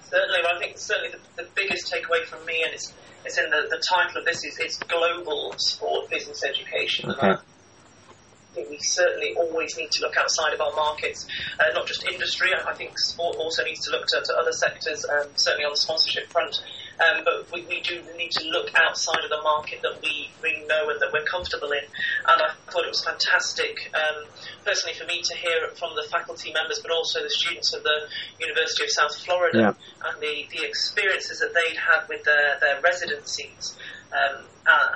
Certainly, 0.09 0.39
I 0.47 0.59
think 0.59 0.77
certainly 0.77 1.11
the, 1.11 1.43
the 1.43 1.49
biggest 1.55 1.91
takeaway 1.91 2.25
from 2.25 2.45
me, 2.45 2.63
and 2.63 2.73
it's, 2.73 2.93
it's 3.25 3.37
in 3.37 3.49
the, 3.49 3.67
the 3.69 3.83
title 3.93 4.19
of 4.19 4.25
this, 4.25 4.43
is, 4.45 4.57
is 4.59 4.77
global 4.87 5.53
sport 5.57 6.09
business 6.09 6.43
education. 6.43 7.11
Okay. 7.11 7.27
I 7.27 7.37
think 8.55 8.69
we 8.69 8.79
certainly 8.79 9.35
always 9.35 9.77
need 9.77 9.91
to 9.91 10.01
look 10.01 10.15
outside 10.17 10.53
of 10.53 10.61
our 10.61 10.73
markets, 10.75 11.27
uh, 11.59 11.73
not 11.73 11.85
just 11.87 12.05
industry. 12.07 12.49
I 12.55 12.73
think 12.73 12.97
sport 12.97 13.35
also 13.37 13.63
needs 13.63 13.85
to 13.85 13.91
look 13.91 14.07
to, 14.07 14.21
to 14.23 14.33
other 14.33 14.53
sectors, 14.53 15.05
um, 15.05 15.27
certainly 15.35 15.65
on 15.65 15.71
the 15.73 15.77
sponsorship 15.77 16.31
front. 16.31 16.55
Um, 16.97 17.23
but 17.23 17.45
we, 17.53 17.61
we 17.65 17.81
do 17.81 18.01
need 18.17 18.31
to 18.31 18.43
look 18.49 18.71
outside 18.75 19.23
of 19.23 19.29
the 19.29 19.41
market 19.43 19.81
that 19.83 20.01
we 20.01 20.29
really 20.41 20.65
know 20.65 20.89
and 20.89 20.99
that 20.99 21.13
we're 21.13 21.25
comfortable 21.25 21.71
in. 21.71 21.85
And 22.25 22.41
I 22.41 22.49
thought 22.71 22.83
it 22.85 22.89
was 22.89 23.03
fantastic, 23.03 23.91
um, 23.93 24.25
personally 24.65 24.97
for 24.97 25.05
me 25.05 25.21
to 25.21 25.35
hear 25.37 25.63
it 25.69 25.77
from 25.77 25.95
the 25.95 26.09
faculty 26.09 26.51
members, 26.53 26.79
but 26.81 26.91
also 26.91 27.21
the 27.21 27.29
students 27.29 27.73
of 27.73 27.83
the 27.83 28.09
University 28.39 28.83
of 28.85 28.89
South 28.89 29.15
Florida 29.23 29.77
Yeah. 29.77 30.09
and 30.09 30.21
the, 30.21 30.47
the 30.49 30.65
experiences 30.65 31.39
that 31.39 31.53
they'd 31.53 31.77
had 31.77 32.07
with 32.09 32.23
their, 32.25 32.57
their 32.61 32.81
residencies. 32.81 33.77
Um, 34.11 34.45
uh, 34.65 34.89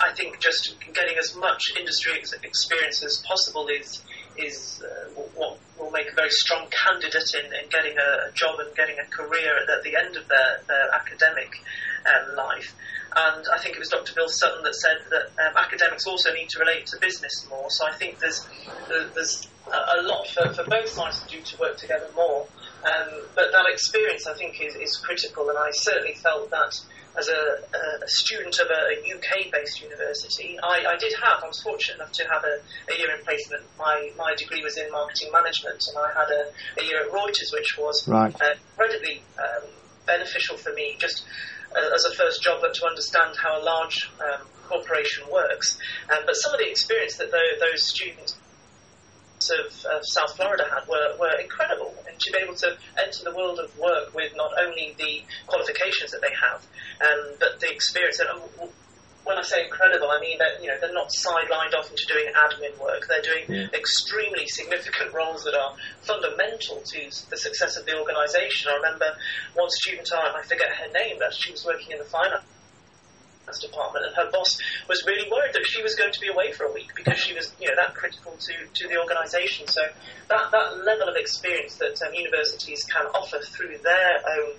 I 0.00 0.12
think 0.14 0.40
just 0.40 0.74
getting 0.92 1.16
as 1.18 1.34
much 1.36 1.72
industry 1.78 2.12
ex- 2.18 2.34
experience 2.42 3.02
as 3.02 3.22
possible 3.26 3.68
is 3.68 4.02
is 4.38 4.82
uh, 4.82 5.08
what 5.34 5.58
will 5.78 5.90
make 5.90 6.10
a 6.10 6.14
very 6.14 6.30
strong 6.30 6.66
candidate 6.70 7.34
in, 7.34 7.46
in 7.52 7.68
getting 7.70 7.96
a, 7.98 8.28
a 8.28 8.32
job 8.32 8.58
and 8.60 8.74
getting 8.74 8.96
a 8.98 9.04
career 9.06 9.52
at, 9.60 9.82
the 9.84 9.96
end 9.96 10.16
of 10.16 10.26
their, 10.28 10.60
their 10.66 10.90
academic 10.94 11.62
um, 12.06 12.36
life. 12.36 12.74
And 13.16 13.44
I 13.52 13.58
think 13.58 13.76
it 13.76 13.78
was 13.78 13.88
Dr. 13.88 14.12
Bill 14.14 14.28
Sutton 14.28 14.62
that 14.62 14.74
said 14.74 14.98
that 15.10 15.32
um, 15.40 15.56
academics 15.56 16.06
also 16.06 16.32
need 16.32 16.48
to 16.50 16.58
relate 16.58 16.86
to 16.88 16.98
business 17.00 17.46
more. 17.48 17.70
So 17.70 17.86
I 17.86 17.92
think 17.92 18.18
there's 18.18 18.46
there's 18.88 19.48
a 19.72 20.00
a 20.00 20.02
lot 20.02 20.28
for, 20.28 20.52
for 20.52 20.64
both 20.68 20.88
sides 20.88 21.22
to 21.22 21.28
do 21.28 21.40
to 21.40 21.56
work 21.58 21.76
together 21.78 22.08
more. 22.14 22.46
Um, 22.84 23.22
but 23.34 23.50
that 23.52 23.66
experience, 23.72 24.26
I 24.26 24.34
think, 24.34 24.60
is, 24.60 24.76
is 24.76 24.96
critical, 24.98 25.48
and 25.48 25.58
I 25.58 25.70
certainly 25.72 26.14
felt 26.14 26.50
that 26.50 26.78
as 27.18 27.28
a, 27.28 27.40
a 28.04 28.08
student 28.08 28.58
of 28.60 28.68
a, 28.68 29.14
UK-based 29.16 29.80
university, 29.82 30.58
I, 30.62 30.84
I 30.94 30.96
did 30.96 31.12
have. 31.22 31.42
I 31.42 31.46
was 31.48 31.62
fortunate 31.62 31.96
enough 31.96 32.12
to 32.12 32.24
have 32.28 32.44
a, 32.44 32.60
a 32.92 32.98
year 32.98 33.10
in 33.16 33.24
placement. 33.24 33.62
My 33.78 34.10
my 34.18 34.34
degree 34.36 34.62
was 34.62 34.76
in 34.76 34.90
marketing 34.90 35.30
management, 35.32 35.82
and 35.88 35.96
I 35.98 36.08
had 36.12 36.28
a, 36.30 36.42
a 36.80 36.84
year 36.84 37.00
at 37.04 37.10
Reuters, 37.10 37.52
which 37.52 37.76
was 37.78 38.06
Right. 38.08 38.34
uh, 38.40 38.54
incredibly 38.72 39.22
um, 39.38 39.64
beneficial 40.06 40.56
for 40.56 40.72
me, 40.72 40.96
just 40.98 41.24
uh, 41.76 41.94
as 41.94 42.04
a 42.04 42.14
first 42.14 42.42
job, 42.42 42.60
but 42.60 42.74
to 42.74 42.86
understand 42.86 43.36
how 43.36 43.60
a 43.60 43.62
large 43.62 44.10
um, 44.20 44.46
corporation 44.68 45.24
works. 45.32 45.78
Um, 46.10 46.24
but 46.26 46.34
some 46.34 46.52
of 46.52 46.58
the 46.60 46.68
experience 46.68 47.16
that 47.16 47.30
tho- 47.30 47.58
those 47.60 47.82
students 47.82 48.36
of, 49.50 49.72
of 49.86 50.00
South 50.02 50.36
Florida 50.36 50.64
had 50.64 50.88
were, 50.88 51.16
were 51.18 51.36
incredible, 51.40 51.94
and 52.08 52.18
to 52.18 52.32
be 52.32 52.38
able 52.42 52.54
to 52.54 52.76
enter 52.98 53.24
the 53.24 53.34
world 53.34 53.58
of 53.58 53.76
work 53.78 54.14
with 54.14 54.32
not 54.36 54.52
only 54.58 54.94
the 54.98 55.22
qualifications 55.46 56.10
that 56.12 56.20
they 56.20 56.34
have, 56.34 56.64
um, 57.00 57.36
but 57.38 57.60
the 57.60 57.70
experience. 57.70 58.18
And 58.20 58.30
um, 58.30 58.70
when 59.24 59.36
I 59.36 59.42
say 59.42 59.64
incredible, 59.64 60.10
I 60.10 60.20
mean 60.20 60.38
that 60.38 60.62
you 60.62 60.68
know 60.68 60.78
they're 60.80 60.94
not 60.94 61.10
sidelined 61.10 61.74
off 61.74 61.90
into 61.90 62.06
doing 62.06 62.30
admin 62.32 62.78
work. 62.80 63.06
They're 63.08 63.26
doing 63.26 63.68
extremely 63.74 64.46
significant 64.46 65.12
roles 65.12 65.44
that 65.44 65.54
are 65.54 65.74
fundamental 66.02 66.80
to 66.80 67.00
the 67.30 67.36
success 67.36 67.76
of 67.76 67.86
the 67.86 67.98
organisation. 67.98 68.70
I 68.70 68.76
remember 68.76 69.16
one 69.54 69.70
student, 69.70 70.08
I 70.14 70.38
I 70.38 70.42
forget 70.42 70.70
her 70.70 70.90
name, 70.92 71.16
but 71.18 71.34
she 71.34 71.50
was 71.50 71.64
working 71.64 71.92
in 71.92 71.98
the 71.98 72.04
finance 72.04 72.44
department, 73.54 74.06
and 74.06 74.14
her 74.16 74.30
boss 74.30 74.58
was 74.88 75.04
really 75.06 75.28
worried 75.30 75.54
that 75.54 75.64
she 75.66 75.82
was 75.82 75.94
going 75.94 76.12
to 76.12 76.20
be 76.20 76.28
away 76.28 76.52
for 76.52 76.66
a 76.66 76.72
week 76.72 76.90
because 76.94 77.18
she 77.18 77.34
was, 77.34 77.54
you 77.60 77.68
know, 77.68 77.76
that 77.76 77.94
critical 77.94 78.32
to, 78.38 78.54
to 78.74 78.88
the 78.88 78.98
organisation. 78.98 79.66
So 79.66 79.82
that, 80.28 80.50
that 80.50 80.84
level 80.84 81.08
of 81.08 81.16
experience 81.16 81.76
that 81.76 81.96
um, 82.06 82.14
universities 82.14 82.84
can 82.84 83.06
offer 83.14 83.38
through 83.38 83.78
their 83.82 84.14
own 84.38 84.52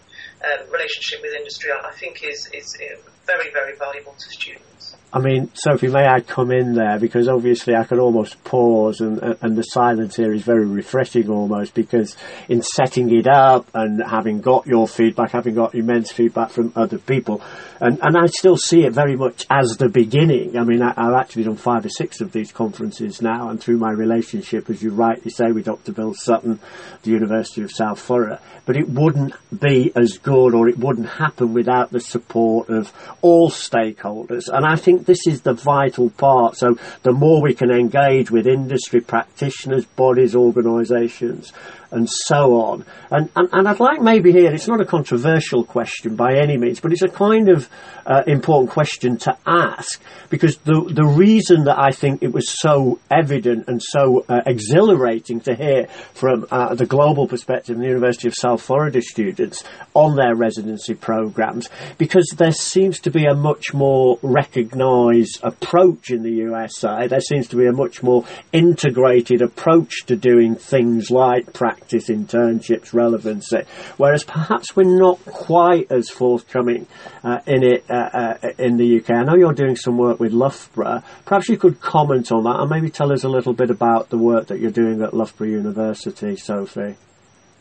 um, 0.43 0.71
relationship 0.71 1.21
with 1.21 1.33
industry, 1.33 1.71
I 1.71 1.91
think 1.91 2.23
is 2.23 2.49
is 2.53 2.75
uh, 2.81 2.99
very 3.25 3.51
very 3.51 3.75
valuable 3.77 4.13
to 4.13 4.27
students. 4.29 4.96
I 5.13 5.19
mean, 5.19 5.49
Sophie, 5.53 5.87
may 5.87 6.05
I 6.05 6.19
come 6.19 6.51
in 6.51 6.73
there 6.73 6.99
because 6.99 7.29
obviously 7.29 7.75
I 7.75 7.85
could 7.85 7.97
almost 7.97 8.43
pause, 8.43 8.99
and 8.99 9.19
and 9.41 9.55
the 9.55 9.61
silence 9.63 10.17
here 10.17 10.33
is 10.33 10.41
very 10.41 10.65
refreshing 10.65 11.29
almost 11.29 11.73
because 11.73 12.17
in 12.49 12.61
setting 12.61 13.15
it 13.17 13.25
up 13.25 13.67
and 13.73 14.01
having 14.05 14.41
got 14.41 14.67
your 14.67 14.85
feedback, 14.85 15.31
having 15.31 15.55
got 15.55 15.75
immense 15.75 16.11
feedback 16.11 16.49
from 16.49 16.73
other 16.75 16.97
people, 16.97 17.41
and 17.79 17.99
and 18.01 18.17
I 18.17 18.25
still 18.25 18.57
see 18.57 18.83
it 18.83 18.91
very 18.91 19.15
much 19.15 19.45
as 19.49 19.77
the 19.77 19.87
beginning. 19.87 20.57
I 20.57 20.65
mean, 20.65 20.81
I, 20.81 20.93
I've 20.97 21.13
actually 21.13 21.45
done 21.45 21.55
five 21.55 21.85
or 21.85 21.89
six 21.89 22.19
of 22.19 22.33
these 22.33 22.51
conferences 22.51 23.21
now, 23.21 23.47
and 23.47 23.61
through 23.61 23.77
my 23.77 23.91
relationship, 23.91 24.69
as 24.69 24.83
you 24.83 24.89
rightly 24.89 25.31
say, 25.31 25.53
with 25.53 25.65
Dr. 25.65 25.93
Bill 25.93 26.15
Sutton, 26.15 26.59
the 27.03 27.11
University 27.11 27.61
of 27.61 27.71
South 27.71 27.99
Florida, 28.01 28.41
but 28.65 28.75
it 28.75 28.89
wouldn't 28.89 29.33
be 29.57 29.93
as 29.95 30.17
good 30.17 30.53
or 30.53 30.67
it 30.67 30.77
wouldn't 30.77 31.07
happen 31.07 31.53
without 31.53 31.91
the 31.91 32.01
support 32.01 32.69
of 32.69 32.91
all 33.21 33.49
stakeholders. 33.49 34.49
And 34.49 34.65
I 34.65 34.75
think 34.75 34.96
this 35.05 35.27
is 35.27 35.41
the 35.41 35.53
vital 35.53 36.09
part. 36.11 36.57
So 36.57 36.77
the 37.03 37.11
more 37.11 37.41
we 37.41 37.53
can 37.53 37.71
engage 37.71 38.31
with 38.31 38.47
industry 38.47 39.01
practitioners, 39.01 39.85
bodies, 39.85 40.35
organisations, 40.35 41.53
and 41.91 42.09
so 42.09 42.61
on. 42.61 42.85
And, 43.09 43.29
and, 43.35 43.49
and 43.51 43.67
I'd 43.67 43.79
like 43.79 44.01
maybe 44.01 44.31
here, 44.31 44.53
it's 44.53 44.67
not 44.67 44.81
a 44.81 44.85
controversial 44.85 45.63
question 45.63 46.15
by 46.15 46.37
any 46.37 46.57
means, 46.57 46.79
but 46.79 46.91
it's 46.91 47.01
a 47.01 47.07
kind 47.07 47.49
of 47.49 47.69
uh, 48.05 48.23
important 48.27 48.71
question 48.71 49.17
to 49.17 49.37
ask 49.45 50.01
because 50.29 50.57
the, 50.59 50.89
the 50.93 51.05
reason 51.05 51.65
that 51.65 51.77
I 51.77 51.91
think 51.91 52.23
it 52.23 52.31
was 52.31 52.49
so 52.49 52.99
evident 53.11 53.67
and 53.67 53.81
so 53.81 54.25
uh, 54.29 54.41
exhilarating 54.45 55.41
to 55.41 55.55
hear 55.55 55.87
from 56.13 56.45
uh, 56.51 56.75
the 56.75 56.85
global 56.85 57.27
perspective 57.27 57.77
the 57.77 57.85
University 57.85 58.27
of 58.27 58.35
South 58.35 58.61
Florida 58.61 59.01
students 59.01 59.63
on 59.93 60.15
their 60.15 60.35
residency 60.35 60.93
programs 60.93 61.69
because 61.97 62.33
there 62.37 62.51
seems 62.51 62.99
to 63.01 63.11
be 63.11 63.25
a 63.25 63.33
much 63.33 63.73
more 63.73 64.19
recognised 64.21 65.39
approach 65.43 66.09
in 66.09 66.23
the 66.23 66.31
USA. 66.31 67.07
There 67.07 67.21
seems 67.21 67.47
to 67.49 67.55
be 67.55 67.65
a 67.65 67.71
much 67.71 68.03
more 68.03 68.25
integrated 68.51 69.41
approach 69.41 70.05
to 70.07 70.15
doing 70.15 70.55
things 70.55 71.11
like 71.11 71.53
practice, 71.53 71.76
internships, 71.89 72.93
relevancy, 72.93 73.61
whereas 73.97 74.23
perhaps 74.23 74.75
we're 74.75 74.83
not 74.83 75.23
quite 75.25 75.91
as 75.91 76.09
forthcoming 76.09 76.87
uh, 77.23 77.39
in 77.47 77.63
it 77.63 77.85
uh, 77.89 77.93
uh, 77.93 78.37
in 78.57 78.77
the 78.77 78.99
UK. 78.99 79.11
I 79.11 79.23
know 79.23 79.35
you're 79.35 79.53
doing 79.53 79.75
some 79.75 79.97
work 79.97 80.19
with 80.19 80.33
Loughborough. 80.33 81.03
Perhaps 81.25 81.49
you 81.49 81.57
could 81.57 81.79
comment 81.81 82.31
on 82.31 82.43
that 82.43 82.59
and 82.59 82.69
maybe 82.69 82.89
tell 82.89 83.11
us 83.11 83.23
a 83.23 83.29
little 83.29 83.53
bit 83.53 83.69
about 83.69 84.09
the 84.09 84.17
work 84.17 84.47
that 84.47 84.59
you're 84.59 84.71
doing 84.71 85.01
at 85.01 85.13
Loughborough 85.13 85.47
University, 85.47 86.35
Sophie. 86.35 86.95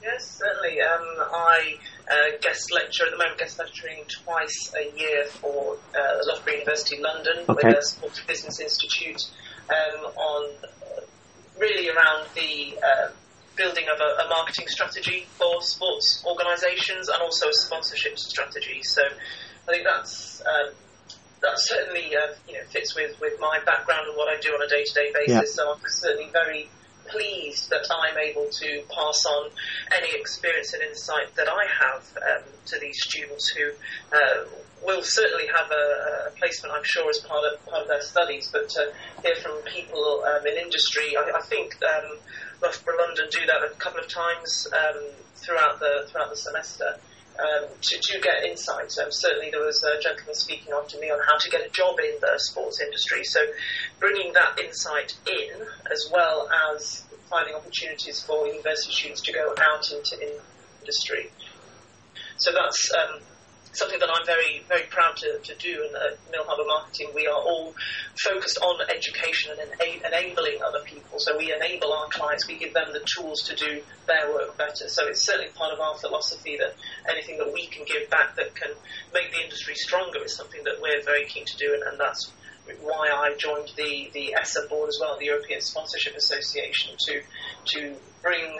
Yes, 0.02 0.38
certainly. 0.38 0.80
Um, 0.80 1.26
I 1.34 1.74
uh, 2.10 2.38
guest 2.40 2.72
lecture 2.72 3.04
at 3.04 3.10
the 3.10 3.18
moment, 3.18 3.38
guest 3.38 3.58
lecturing 3.58 4.04
twice 4.08 4.72
a 4.78 4.96
year 4.96 5.24
for 5.26 5.76
uh, 5.94 6.18
Loughborough 6.32 6.52
University 6.52 7.00
London 7.00 7.44
Okay. 7.48 7.68
with 7.68 7.76
the 7.76 7.82
Sports 7.82 8.20
Business 8.26 8.60
Institute 8.60 9.22
um, 9.70 10.04
on 10.04 10.50
uh, 10.62 11.00
really 11.58 11.88
around 11.88 12.26
the 12.34 12.76
uh, 12.78 13.08
building 13.56 13.84
of 13.92 14.00
a, 14.00 14.26
a 14.26 14.28
marketing 14.28 14.68
strategy 14.68 15.26
for 15.38 15.60
sports 15.62 16.24
organisations 16.26 17.08
and 17.08 17.22
also 17.22 17.48
a 17.48 17.52
sponsorship 17.52 18.18
strategy. 18.18 18.82
So 18.82 19.02
I 19.68 19.72
think 19.72 19.86
that's 19.88 20.42
um, 20.42 20.74
that 21.42 21.56
certainly 21.56 22.14
uh, 22.16 22.34
you 22.48 22.54
know 22.54 22.64
fits 22.70 22.94
with, 22.94 23.18
with 23.20 23.40
my 23.40 23.60
background 23.64 24.08
and 24.08 24.16
what 24.16 24.28
I 24.28 24.40
do 24.40 24.50
on 24.50 24.62
a 24.62 24.68
day 24.68 24.84
to 24.84 24.94
day 24.94 25.12
basis. 25.12 25.56
Yeah. 25.56 25.64
So 25.64 25.72
I'm 25.72 25.80
certainly 25.86 26.30
very 26.32 26.68
pleased 27.08 27.70
that 27.70 27.86
I'm 27.90 28.18
able 28.18 28.48
to 28.50 28.82
pass 28.90 29.26
on 29.26 29.50
any 29.94 30.18
experience 30.18 30.72
and 30.74 30.82
insight 30.82 31.34
that 31.36 31.48
I 31.48 31.64
have 31.80 32.02
um, 32.16 32.44
to 32.66 32.78
these 32.80 33.00
students 33.00 33.48
who 33.48 33.70
uh, 34.12 34.44
will 34.84 35.02
certainly 35.02 35.46
have 35.46 35.70
a, 35.70 36.28
a 36.28 36.30
placement, 36.38 36.74
I'm 36.74 36.84
sure, 36.84 37.08
as 37.08 37.18
part 37.18 37.44
of 37.44 37.64
part 37.66 37.82
of 37.82 37.88
their 37.88 38.00
studies. 38.00 38.50
But 38.52 38.68
to 38.70 38.92
hear 39.22 39.36
from 39.36 39.62
people 39.62 40.24
um, 40.26 40.46
in 40.46 40.56
industry, 40.58 41.16
I, 41.16 41.30
I 41.36 41.42
think 41.42 41.76
um, 41.82 42.18
Loughborough 42.62 42.96
London 42.98 43.26
do 43.30 43.40
that 43.46 43.62
a 43.64 43.74
couple 43.76 44.00
of 44.00 44.08
times 44.08 44.66
um, 44.72 45.02
throughout 45.34 45.78
the 45.80 46.06
throughout 46.10 46.30
the 46.30 46.36
semester. 46.36 46.98
um, 47.38 47.68
to, 47.82 47.98
to 48.00 48.20
get 48.20 48.44
insight. 48.48 48.96
Um, 48.96 49.12
certainly, 49.12 49.50
there 49.50 49.60
was 49.60 49.84
a 49.84 50.00
gentleman 50.00 50.34
speaking 50.34 50.72
after 50.72 50.98
me 50.98 51.10
on 51.10 51.18
how 51.20 51.36
to 51.38 51.50
get 51.50 51.60
a 51.60 51.68
job 51.68 51.96
in 52.00 52.16
the 52.20 52.32
sports 52.38 52.80
industry. 52.80 53.24
So, 53.24 53.40
bringing 54.00 54.32
that 54.32 54.58
insight 54.58 55.14
in, 55.26 55.60
as 55.90 56.08
well 56.10 56.48
as 56.72 57.04
finding 57.28 57.54
opportunities 57.54 58.22
for 58.22 58.46
university 58.46 58.92
students 58.92 59.20
to 59.22 59.32
go 59.32 59.54
out 59.60 59.90
into 59.90 60.16
industry. 60.80 61.30
So 62.38 62.52
that's 62.52 62.90
um, 62.94 63.20
something 63.78 63.98
that 63.98 64.08
I'm 64.12 64.26
very, 64.26 64.64
very 64.68 64.86
proud 64.88 65.16
to, 65.18 65.38
to 65.38 65.54
do. 65.56 65.84
And 65.86 65.94
at 65.96 66.18
Mill 66.30 66.44
Harbour 66.44 66.64
Marketing, 66.66 67.10
we 67.14 67.26
are 67.26 67.38
all 67.38 67.74
focused 68.16 68.58
on 68.58 68.80
education 68.94 69.52
and 69.60 69.70
ena- 69.80 70.06
enabling 70.06 70.62
other 70.62 70.80
people. 70.84 71.18
So 71.18 71.36
we 71.36 71.52
enable 71.52 71.92
our 71.92 72.08
clients, 72.08 72.46
we 72.46 72.58
give 72.58 72.74
them 72.74 72.92
the 72.92 73.04
tools 73.04 73.42
to 73.42 73.54
do 73.54 73.82
their 74.06 74.32
work 74.32 74.56
better. 74.56 74.88
So 74.88 75.06
it's 75.08 75.22
certainly 75.22 75.50
part 75.54 75.72
of 75.72 75.80
our 75.80 75.96
philosophy 75.96 76.56
that 76.58 76.74
anything 77.10 77.38
that 77.38 77.52
we 77.52 77.66
can 77.66 77.84
give 77.84 78.08
back 78.10 78.36
that 78.36 78.54
can 78.54 78.70
make 79.12 79.32
the 79.32 79.42
industry 79.42 79.74
stronger 79.74 80.22
is 80.24 80.34
something 80.34 80.62
that 80.64 80.80
we're 80.80 81.02
very 81.04 81.26
keen 81.26 81.44
to 81.44 81.56
do, 81.56 81.74
and, 81.74 81.82
and 81.82 82.00
that's 82.00 82.32
why 82.82 83.08
I 83.08 83.34
joined 83.36 83.70
the, 83.76 84.10
the 84.12 84.34
ESSA 84.34 84.66
board 84.68 84.88
as 84.88 84.98
well, 85.00 85.16
the 85.18 85.26
European 85.26 85.60
Sponsorship 85.60 86.16
Association, 86.16 86.96
to 87.06 87.22
to 87.66 87.96
bring 88.22 88.58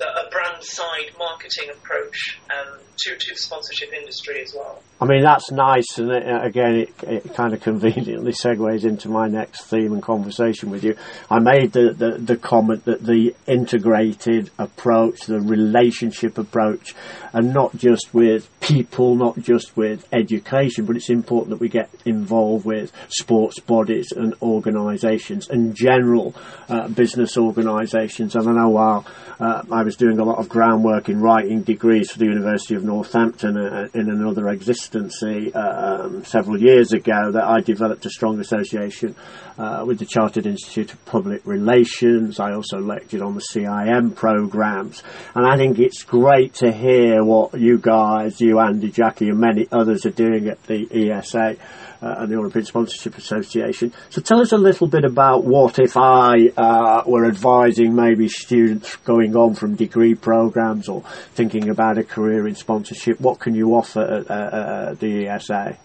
a 0.00 0.30
brand 0.30 0.62
side 0.62 1.12
marketing 1.18 1.70
approach 1.70 2.40
um, 2.50 2.78
to, 2.98 3.16
to 3.16 3.34
the 3.34 3.38
sponsorship 3.38 3.92
industry 3.92 4.42
as 4.42 4.54
well. 4.54 4.82
I 5.00 5.06
mean, 5.06 5.22
that's 5.22 5.50
nice, 5.50 5.98
and 5.98 6.10
it, 6.10 6.24
again, 6.44 6.74
it, 6.74 6.94
it, 7.04 7.34
kind 7.34 7.54
of 7.54 7.62
conveniently 7.62 8.32
segues 8.32 8.84
into 8.84 9.08
my 9.08 9.28
next 9.28 9.62
theme 9.64 9.92
and 9.92 10.02
conversation 10.02 10.70
with 10.70 10.84
you. 10.84 10.96
I 11.30 11.38
made 11.38 11.72
the, 11.72 11.94
the, 11.94 12.18
the 12.18 12.36
comment 12.36 12.84
that 12.84 13.02
the 13.02 13.34
integrated 13.46 14.50
approach, 14.58 15.22
the 15.22 15.40
relationship 15.40 16.36
approach, 16.36 16.94
and 17.32 17.54
not 17.54 17.74
just 17.76 18.12
with 18.12 18.50
people, 18.60 19.14
not 19.14 19.38
just 19.38 19.76
with 19.76 20.06
education, 20.12 20.84
but 20.84 20.96
it's 20.96 21.08
important 21.08 21.50
that 21.50 21.60
we 21.60 21.68
get 21.68 21.88
involved 22.04 22.66
with 22.66 22.92
sports 23.08 23.58
bodies 23.58 24.12
and 24.14 24.34
organisations 24.42 25.48
and 25.48 25.74
general 25.74 26.34
uh, 26.68 26.88
business 26.88 27.38
organisations. 27.38 28.34
And 28.34 28.48
I 28.48 28.52
know 28.52 28.68
while 28.68 29.06
uh, 29.38 29.62
I 29.70 29.82
was 29.82 29.89
doing 29.96 30.18
a 30.18 30.24
lot 30.24 30.38
of 30.38 30.48
groundwork 30.48 31.08
in 31.08 31.20
writing 31.20 31.62
degrees 31.62 32.10
for 32.10 32.18
the 32.18 32.26
University 32.26 32.74
of 32.74 32.84
Northampton 32.84 33.56
uh, 33.56 33.88
in 33.94 34.10
another 34.10 34.48
existency 34.48 35.52
um, 35.54 36.24
several 36.24 36.60
years 36.60 36.92
ago 36.92 37.32
that 37.32 37.44
I 37.44 37.60
developed 37.60 38.06
a 38.06 38.10
strong 38.10 38.40
association 38.40 39.14
uh, 39.58 39.84
with 39.86 39.98
the 39.98 40.06
Chartered 40.06 40.46
Institute 40.46 40.92
of 40.92 41.04
Public 41.04 41.46
Relations. 41.46 42.40
I 42.40 42.52
also 42.52 42.78
lectured 42.78 43.22
on 43.22 43.34
the 43.34 43.44
CIM 43.52 44.14
programs, 44.14 45.02
and 45.34 45.46
I 45.46 45.56
think 45.56 45.78
it's 45.78 46.02
great 46.02 46.54
to 46.54 46.72
hear 46.72 47.22
what 47.24 47.58
you 47.58 47.78
guys, 47.78 48.40
you 48.40 48.58
Andy, 48.58 48.90
Jackie, 48.90 49.28
and 49.28 49.38
many 49.38 49.68
others 49.70 50.06
are 50.06 50.10
doing 50.10 50.48
at 50.48 50.62
the 50.64 51.10
ESA 51.10 51.56
uh, 52.02 52.16
and 52.18 52.30
the 52.30 52.34
European 52.36 52.64
Sponsorship 52.64 53.16
Association. 53.16 53.92
So 54.10 54.20
tell 54.20 54.40
us 54.40 54.52
a 54.52 54.56
little 54.56 54.88
bit 54.88 55.04
about 55.04 55.44
what 55.44 55.78
if 55.78 55.96
I 55.96 56.48
uh, 56.56 57.02
were 57.06 57.26
advising 57.26 57.94
maybe 57.94 58.28
students 58.28 58.96
going 58.96 59.36
on 59.36 59.54
from 59.54 59.74
degree 59.74 60.14
programs 60.14 60.88
or 60.88 61.02
thinking 61.34 61.68
about 61.68 61.98
a 61.98 62.04
career 62.04 62.46
in 62.48 62.54
sponsorship. 62.54 63.20
What 63.20 63.40
can 63.40 63.54
you 63.54 63.74
offer 63.74 64.00
at, 64.00 64.30
uh, 64.30 64.94
the 64.94 65.28
ESA? 65.28 65.76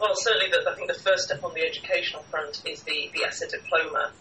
Well, 0.00 0.10
certainly, 0.14 0.46
the, 0.50 0.70
I 0.70 0.74
think 0.76 0.88
the 0.88 1.00
first 1.00 1.24
step 1.24 1.42
on 1.42 1.52
the 1.54 1.62
educational 1.62 2.22
front 2.30 2.62
is 2.64 2.82
the, 2.82 3.10
the 3.12 3.24
ESSA 3.26 3.48
diploma. 3.48 4.12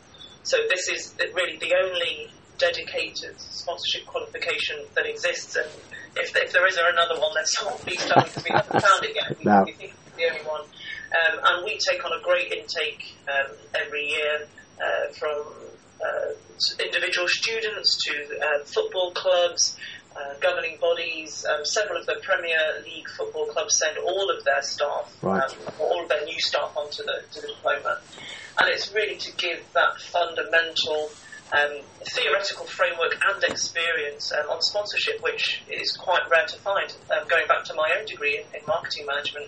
So 0.43 0.57
this 0.69 0.89
is 0.89 1.13
really 1.35 1.57
the 1.57 1.75
only 1.75 2.31
dedicated 2.57 3.39
sponsorship 3.39 4.05
qualification 4.07 4.77
that 4.95 5.05
exists. 5.05 5.55
And 5.55 5.69
if, 6.15 6.35
if 6.35 6.51
there 6.51 6.65
is 6.67 6.77
another 6.77 7.19
one, 7.19 7.31
then 7.35 7.45
someone 7.45 7.77
please 7.79 8.03
tell 8.05 8.23
me 8.23 8.29
because 8.29 8.43
we 8.43 8.49
haven't 8.51 8.81
found 8.81 9.05
it 9.05 9.15
yet. 9.15 9.37
We, 9.37 9.45
no. 9.45 9.63
we 9.65 9.73
think 9.73 9.93
it's 9.93 10.17
the 10.17 10.25
only 10.25 10.45
one. 10.45 10.61
Um, 11.11 11.39
and 11.43 11.65
we 11.65 11.77
take 11.77 12.03
on 12.05 12.11
a 12.11 12.21
great 12.21 12.51
intake 12.51 13.15
um, 13.27 13.55
every 13.73 14.07
year 14.07 14.47
uh, 14.81 15.11
from 15.13 15.43
uh, 16.03 16.33
individual 16.83 17.27
students 17.27 17.97
to 18.03 18.39
uh, 18.39 18.63
football 18.65 19.11
clubs, 19.11 19.77
uh, 20.15 20.33
governing 20.41 20.77
bodies. 20.79 21.45
Um, 21.45 21.65
several 21.65 21.99
of 21.99 22.05
the 22.05 22.19
Premier 22.21 22.83
League 22.83 23.09
football 23.09 23.47
clubs 23.47 23.77
send 23.77 23.97
all 23.97 24.29
of 24.35 24.43
their 24.43 24.61
staff, 24.61 25.15
right. 25.21 25.43
Um, 25.43 25.73
all 25.79 26.03
of 26.03 26.09
their 26.09 26.25
new 26.25 26.39
staff 26.39 26.75
onto 26.75 27.03
the, 27.03 27.23
to 27.33 27.41
the 27.41 27.47
diploma. 27.47 27.99
And 28.59 28.69
it's 28.69 28.91
really 28.93 29.17
to 29.17 29.31
give 29.37 29.63
that 29.73 30.01
fundamental 30.01 31.09
um, 31.53 31.79
theoretical 32.03 32.65
framework 32.65 33.17
and 33.25 33.43
experience 33.43 34.31
um, 34.33 34.49
on 34.49 34.61
sponsorship, 34.61 35.21
which 35.21 35.63
is 35.69 35.95
quite 35.95 36.21
rare 36.29 36.45
to 36.45 36.57
find. 36.59 36.93
Um, 37.11 37.27
going 37.27 37.47
back 37.47 37.63
to 37.65 37.73
my 37.73 37.95
own 37.97 38.05
degree 38.05 38.37
in, 38.37 38.43
in 38.59 38.65
marketing 38.67 39.05
management, 39.05 39.47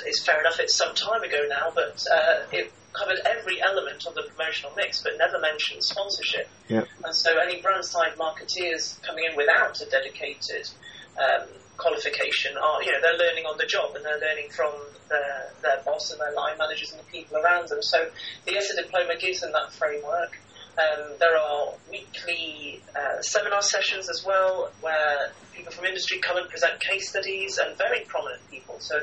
it's 0.00 0.24
fair 0.24 0.40
enough, 0.40 0.58
it's 0.58 0.76
some 0.76 0.94
time 0.94 1.22
ago 1.22 1.44
now, 1.48 1.70
but 1.74 2.04
uh, 2.10 2.46
it 2.52 2.72
covered 2.92 3.20
every 3.24 3.60
element 3.62 4.06
of 4.06 4.14
the 4.14 4.22
promotional 4.22 4.72
mix, 4.76 5.02
but 5.02 5.12
never 5.18 5.38
mentioned 5.40 5.82
sponsorship. 5.82 6.48
Yep. 6.68 6.88
And 7.04 7.14
so 7.14 7.30
any 7.38 7.60
brand 7.60 7.84
side 7.84 8.16
marketeers 8.18 9.00
coming 9.02 9.24
in 9.30 9.36
without 9.36 9.80
a 9.80 9.86
dedicated 9.86 10.68
um, 11.16 11.48
qualification 11.76 12.56
are, 12.56 12.82
you 12.82 12.92
know, 12.92 12.98
they're 13.02 13.18
learning 13.18 13.44
on 13.44 13.56
the 13.58 13.66
job 13.66 13.94
and 13.96 14.04
they're 14.04 14.20
learning 14.20 14.50
from 14.50 14.72
their, 15.08 15.52
their 15.62 15.82
boss 15.84 16.10
and 16.10 16.20
their 16.20 16.32
line 16.32 16.56
managers 16.58 16.92
and 16.92 17.00
the 17.00 17.10
people 17.10 17.36
around 17.38 17.68
them. 17.68 17.82
So 17.82 18.08
the 18.46 18.56
ESSA 18.56 18.82
diploma 18.82 19.16
gives 19.18 19.40
them 19.40 19.52
that 19.52 19.72
framework. 19.72 20.38
Um, 20.78 21.12
there 21.18 21.36
are 21.36 21.74
weekly 21.90 22.80
uh, 22.96 23.20
seminar 23.20 23.60
sessions 23.60 24.08
as 24.08 24.24
well 24.26 24.72
where 24.80 25.32
people 25.52 25.70
from 25.70 25.84
industry 25.84 26.18
come 26.18 26.38
and 26.38 26.48
present 26.48 26.80
case 26.80 27.10
studies 27.10 27.58
and 27.58 27.76
very 27.76 28.04
prominent 28.06 28.40
people. 28.50 28.76
So 28.78 28.98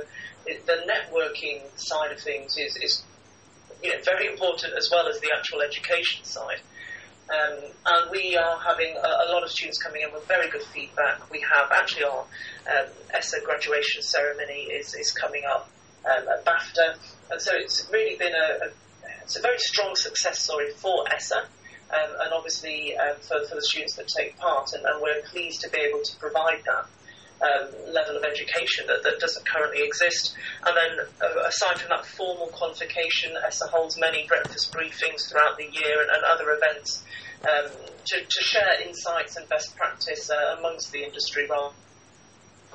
it, 0.47 0.65
the 0.65 0.77
networking 0.89 1.61
side 1.75 2.11
of 2.11 2.19
things 2.19 2.57
is, 2.57 2.75
is 2.77 3.03
you 3.83 3.91
know, 3.91 3.99
very 4.03 4.25
important 4.25 4.73
as 4.75 4.89
well 4.91 5.07
as 5.07 5.19
the 5.19 5.29
actual 5.37 5.61
education 5.61 6.23
side. 6.23 6.59
Um, 7.29 7.59
and 7.85 8.11
we 8.11 8.35
are 8.35 8.57
having 8.57 8.95
a, 8.97 9.29
a, 9.29 9.31
lot 9.31 9.43
of 9.43 9.51
students 9.51 9.77
coming 9.77 10.01
in 10.01 10.11
with 10.11 10.27
very 10.27 10.49
good 10.49 10.63
feedback. 10.63 11.29
We 11.29 11.41
have 11.41 11.71
actually 11.71 12.05
our 12.05 12.21
um, 12.21 12.87
ESSA 13.13 13.41
graduation 13.45 14.01
ceremony 14.01 14.63
is, 14.73 14.95
is 14.95 15.11
coming 15.11 15.43
up 15.47 15.69
um, 16.05 16.27
at 16.27 16.43
BAFTA, 16.43 16.97
and 17.29 17.39
so 17.39 17.51
it's 17.53 17.87
really 17.93 18.17
been 18.17 18.33
a, 18.33 18.65
a 18.65 18.69
it's 19.21 19.37
a 19.37 19.41
very 19.41 19.59
strong 19.59 19.95
success 19.95 20.39
story 20.39 20.71
for 20.71 21.05
ESSA 21.13 21.45
um, 21.91 22.11
and 22.23 22.33
obviously 22.33 22.95
um, 22.97 23.15
for, 23.21 23.43
for 23.47 23.55
the 23.55 23.63
students 23.63 23.95
that 23.95 24.07
take 24.07 24.37
part. 24.37 24.73
And, 24.73 24.85
and, 24.85 25.01
we're 25.01 25.21
pleased 25.31 25.61
to 25.61 25.69
be 25.69 25.79
able 25.79 26.01
to 26.03 26.17
provide 26.17 26.61
that 26.65 26.85
um, 27.41 27.93
level 27.93 28.17
of 28.17 28.23
education 28.23 28.85
that, 28.87 29.03
that 29.03 29.19
doesn't 29.19 29.45
currently 29.47 29.83
exist. 29.83 30.35
And 30.65 30.75
then, 30.75 31.05
uh, 31.21 31.47
aside 31.47 31.79
from 31.79 31.89
that 31.89 32.05
formal 32.05 32.47
qualification, 32.47 33.33
ESSA 33.47 33.67
holds 33.67 33.97
many 33.99 34.27
breakfast 34.27 34.73
briefings 34.73 35.29
throughout 35.29 35.57
the 35.57 35.65
year 35.65 36.01
and, 36.01 36.09
and 36.11 36.23
other 36.25 36.51
events 36.51 37.03
um, 37.43 37.71
to, 38.05 38.15
to, 38.27 38.43
share 38.43 38.81
insights 38.85 39.37
and 39.37 39.47
best 39.47 39.75
practice 39.77 40.29
uh, 40.29 40.57
amongst 40.57 40.91
the 40.91 41.03
industry 41.03 41.47
rather 41.47 41.73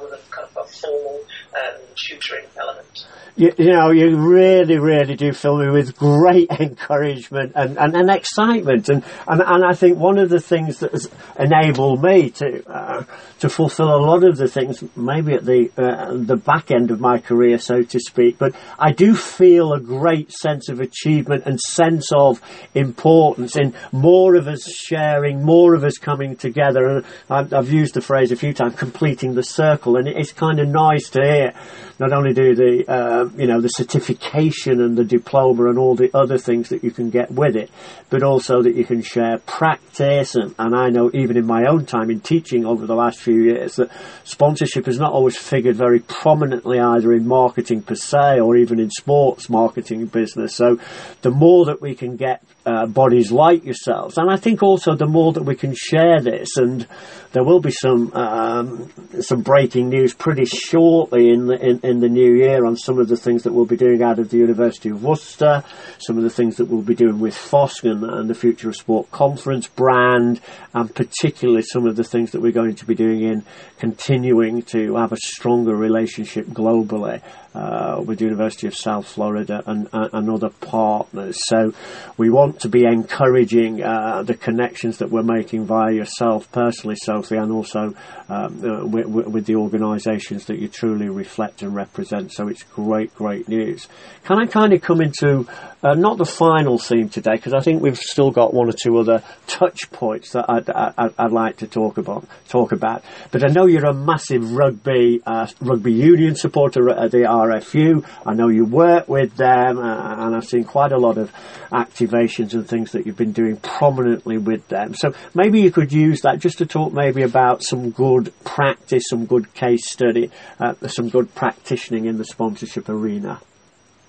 than 0.00 0.18
kind 0.30 0.48
of 0.48 0.64
a 0.64 0.68
formal 0.68 1.20
um, 1.54 1.80
tutoring 1.94 2.46
element. 2.56 3.06
You, 3.36 3.52
you, 3.58 3.72
know, 3.72 3.90
you 3.90 4.16
really, 4.16 4.78
really 4.78 5.16
do 5.16 5.32
fill 5.32 5.58
me 5.58 5.68
with 5.68 5.96
great 5.96 6.50
encouragement 6.60 7.52
and, 7.56 7.76
and, 7.78 7.96
and 7.96 8.10
excitement. 8.10 8.88
And, 8.88 9.04
and, 9.26 9.42
and 9.42 9.64
I 9.64 9.74
think 9.74 9.98
one 9.98 10.18
of 10.18 10.28
the 10.28 10.40
things 10.40 10.78
that 10.78 10.92
has 10.92 11.10
enabled 11.38 12.02
me 12.02 12.30
to 12.30 12.70
uh, 12.70 13.04
to 13.44 13.48
fulfill 13.50 13.94
a 13.94 13.98
lot 13.98 14.24
of 14.24 14.38
the 14.38 14.48
things, 14.48 14.82
maybe 14.96 15.34
at 15.34 15.44
the 15.44 15.70
uh, 15.76 16.14
the 16.14 16.36
back 16.36 16.70
end 16.70 16.90
of 16.90 16.98
my 16.98 17.18
career, 17.18 17.58
so 17.58 17.82
to 17.82 18.00
speak, 18.00 18.38
but 18.38 18.54
I 18.78 18.92
do 18.92 19.14
feel 19.14 19.74
a 19.74 19.80
great 19.80 20.32
sense 20.32 20.70
of 20.70 20.80
achievement 20.80 21.42
and 21.44 21.60
sense 21.60 22.10
of 22.16 22.40
importance 22.74 23.56
in 23.56 23.74
more 23.92 24.34
of 24.36 24.48
us 24.48 24.64
sharing, 24.72 25.42
more 25.42 25.74
of 25.74 25.84
us 25.84 25.98
coming 25.98 26.36
together. 26.36 27.04
And 27.28 27.52
I've 27.52 27.70
used 27.70 27.92
the 27.92 28.00
phrase 28.00 28.32
a 28.32 28.36
few 28.36 28.54
times, 28.54 28.76
completing 28.76 29.34
the 29.34 29.42
circle 29.42 29.83
and 29.86 30.08
it's 30.08 30.32
kind 30.32 30.58
of 30.58 30.68
nice 30.68 31.10
to 31.10 31.20
hear 31.22 31.54
not 31.98 32.12
only 32.12 32.32
do 32.32 32.54
the 32.54 32.84
uh, 32.88 33.28
you 33.36 33.46
know 33.46 33.60
the 33.60 33.68
certification 33.68 34.80
and 34.80 34.96
the 34.96 35.04
diploma 35.04 35.68
and 35.68 35.78
all 35.78 35.94
the 35.94 36.10
other 36.14 36.38
things 36.38 36.70
that 36.70 36.82
you 36.82 36.90
can 36.90 37.10
get 37.10 37.30
with 37.30 37.56
it, 37.56 37.70
but 38.10 38.22
also 38.22 38.62
that 38.62 38.74
you 38.74 38.84
can 38.84 39.02
share 39.02 39.38
practice. 39.38 40.34
And, 40.34 40.54
and 40.58 40.74
I 40.74 40.90
know 40.90 41.10
even 41.14 41.36
in 41.36 41.46
my 41.46 41.66
own 41.66 41.86
time 41.86 42.10
in 42.10 42.20
teaching 42.20 42.66
over 42.66 42.86
the 42.86 42.94
last 42.94 43.20
few 43.20 43.42
years 43.42 43.76
that 43.76 43.90
sponsorship 44.24 44.86
has 44.86 44.98
not 44.98 45.12
always 45.12 45.36
figured 45.36 45.76
very 45.76 46.00
prominently 46.00 46.80
either 46.80 47.12
in 47.12 47.26
marketing 47.26 47.82
per 47.82 47.94
se 47.94 48.40
or 48.40 48.56
even 48.56 48.80
in 48.80 48.90
sports 48.90 49.48
marketing 49.48 50.06
business. 50.06 50.54
So 50.54 50.80
the 51.22 51.30
more 51.30 51.66
that 51.66 51.80
we 51.80 51.94
can 51.94 52.16
get 52.16 52.42
uh, 52.66 52.86
bodies 52.86 53.30
like 53.30 53.64
yourselves, 53.64 54.18
and 54.18 54.30
I 54.30 54.36
think 54.36 54.62
also 54.62 54.94
the 54.94 55.06
more 55.06 55.32
that 55.34 55.44
we 55.44 55.54
can 55.54 55.74
share 55.76 56.20
this, 56.20 56.56
and 56.56 56.86
there 57.32 57.44
will 57.44 57.60
be 57.60 57.70
some 57.70 58.12
um, 58.14 58.90
some 59.20 59.42
breaking 59.42 59.90
news 59.90 60.14
pretty 60.14 60.44
shortly 60.44 61.30
in 61.30 61.46
the 61.46 61.54
in, 61.54 61.80
in 61.84 62.00
the 62.00 62.08
new 62.08 62.32
year 62.32 62.64
on 62.64 62.76
some 62.76 62.98
of 62.98 63.08
the 63.08 63.16
things 63.16 63.42
that 63.42 63.52
we'll 63.52 63.66
be 63.66 63.76
doing 63.76 64.02
out 64.02 64.18
of 64.18 64.30
the 64.30 64.38
University 64.38 64.88
of 64.88 65.04
Worcester, 65.04 65.62
some 65.98 66.16
of 66.16 66.22
the 66.22 66.30
things 66.30 66.56
that 66.56 66.64
we'll 66.64 66.82
be 66.82 66.94
doing 66.94 67.20
with 67.20 67.34
FOSC 67.34 67.90
and, 67.90 68.02
and 68.02 68.30
the 68.30 68.34
Future 68.34 68.70
of 68.70 68.76
Sport 68.76 69.10
conference 69.10 69.68
brand, 69.68 70.40
and 70.72 70.94
particularly 70.94 71.62
some 71.62 71.86
of 71.86 71.96
the 71.96 72.04
things 72.04 72.30
that 72.32 72.40
we're 72.40 72.52
going 72.52 72.74
to 72.74 72.86
be 72.86 72.94
doing 72.94 73.22
in 73.22 73.44
continuing 73.78 74.62
to 74.62 74.96
have 74.96 75.12
a 75.12 75.18
stronger 75.18 75.76
relationship 75.76 76.46
globally 76.46 77.22
uh, 77.54 78.02
with 78.04 78.18
the 78.18 78.24
University 78.24 78.66
of 78.66 78.74
South 78.74 79.06
Florida 79.06 79.62
and, 79.66 79.88
and, 79.92 80.28
other 80.28 80.50
partners. 80.50 81.38
So 81.46 81.72
we 82.16 82.28
want 82.28 82.60
to 82.60 82.68
be 82.68 82.84
encouraging 82.84 83.82
uh, 83.82 84.24
the 84.24 84.34
connections 84.34 84.98
that 84.98 85.10
we're 85.10 85.22
making 85.22 85.66
via 85.66 85.92
yourself 85.92 86.50
personally, 86.50 86.96
Sophie, 86.96 87.36
and 87.36 87.52
also 87.52 87.94
um, 88.28 88.64
uh, 88.64 88.84
with, 88.84 89.06
with, 89.06 89.46
the 89.46 89.56
organisations 89.56 90.46
that 90.46 90.58
you 90.58 90.66
truly 90.66 91.08
reflect 91.08 91.62
and 91.62 91.74
represent. 91.74 92.32
So 92.32 92.48
it's 92.48 92.62
great, 92.64 93.14
great 93.14 93.48
news. 93.48 93.86
Can 94.24 94.40
I 94.40 94.46
kind 94.46 94.72
of 94.72 94.80
come 94.82 95.00
into 95.00 95.46
uh, 95.84 95.92
not 95.92 96.16
the 96.16 96.24
final 96.24 96.78
theme 96.78 97.10
today 97.10 97.34
because 97.34 97.52
I 97.52 97.60
think 97.60 97.82
we've 97.82 97.98
still 97.98 98.30
got 98.30 98.54
one 98.54 98.68
or 98.68 98.72
two 98.72 98.96
other 98.96 99.22
touch 99.46 99.90
points 99.90 100.32
that 100.32 100.46
I'd, 100.48 100.70
I'd, 100.70 101.14
I'd 101.18 101.32
like 101.32 101.58
to 101.58 101.66
talk 101.66 101.98
about. 101.98 102.26
Talk 102.48 102.72
about, 102.72 103.04
but 103.32 103.44
I 103.44 103.52
know 103.52 103.66
you're 103.66 103.84
a 103.84 103.92
massive 103.92 104.52
rugby 104.52 105.20
uh, 105.26 105.48
rugby 105.60 105.92
union 105.92 106.36
supporter 106.36 106.88
at 106.88 107.10
the 107.10 107.26
RFU. 107.48 108.06
I 108.26 108.34
know 108.34 108.48
you 108.48 108.64
work 108.64 109.08
with 109.08 109.36
them, 109.36 109.78
uh, 109.78 110.26
and 110.26 110.36
I've 110.36 110.44
seen 110.44 110.64
quite 110.64 110.92
a 110.92 110.98
lot 110.98 111.18
of 111.18 111.32
activations 111.72 112.54
and 112.54 112.68
things 112.68 112.92
that 112.92 113.06
you've 113.06 113.16
been 113.16 113.32
doing 113.32 113.56
prominently 113.56 114.38
with 114.38 114.68
them. 114.68 114.94
So 114.94 115.12
maybe 115.34 115.60
you 115.60 115.70
could 115.70 115.92
use 115.92 116.22
that 116.22 116.38
just 116.38 116.58
to 116.58 116.66
talk 116.66 116.92
maybe 116.92 117.22
about 117.22 117.62
some 117.62 117.90
good 117.90 118.32
practice, 118.44 119.04
some 119.08 119.26
good 119.26 119.52
case 119.54 119.90
study, 119.90 120.30
uh, 120.60 120.74
some 120.88 121.08
good 121.08 121.34
practicing 121.34 122.06
in 122.06 122.18
the 122.18 122.24
sponsorship 122.24 122.88
arena. 122.88 123.40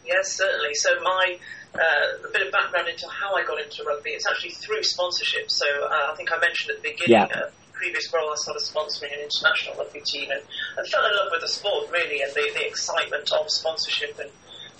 Yes, 0.06 0.34
certainly. 0.34 0.74
So 0.74 0.90
my 1.04 1.38
uh, 1.76 2.28
a 2.28 2.32
bit 2.32 2.46
of 2.46 2.52
background 2.52 2.88
into 2.88 3.08
how 3.10 3.36
I 3.36 3.44
got 3.44 3.62
into 3.62 3.84
rugby. 3.84 4.12
It's 4.12 4.28
actually 4.28 4.52
through 4.52 4.84
sponsorship. 4.84 5.52
So 5.52 5.66
uh, 5.66 6.12
I 6.12 6.16
think 6.16 6.32
I 6.32 6.40
mentioned 6.40 6.72
at 6.72 6.84
the 6.84 6.90
beginning. 6.90 7.28
Yeah. 7.30 7.48
Uh, 7.48 7.50
previous 7.76 8.12
role 8.12 8.32
I 8.32 8.36
started 8.40 8.64
sponsoring 8.64 9.14
an 9.14 9.22
international 9.28 9.76
rugby 9.78 10.02
team 10.02 10.32
and, 10.32 10.42
and 10.42 10.84
fell 10.88 11.06
in 11.06 11.14
love 11.16 11.30
with 11.32 11.42
the 11.42 11.52
sport 11.52 11.92
really 11.92 12.24
and 12.24 12.32
the, 12.34 12.48
the 12.56 12.66
excitement 12.66 13.30
of 13.36 13.52
sponsorship 13.52 14.18
and, 14.20 14.32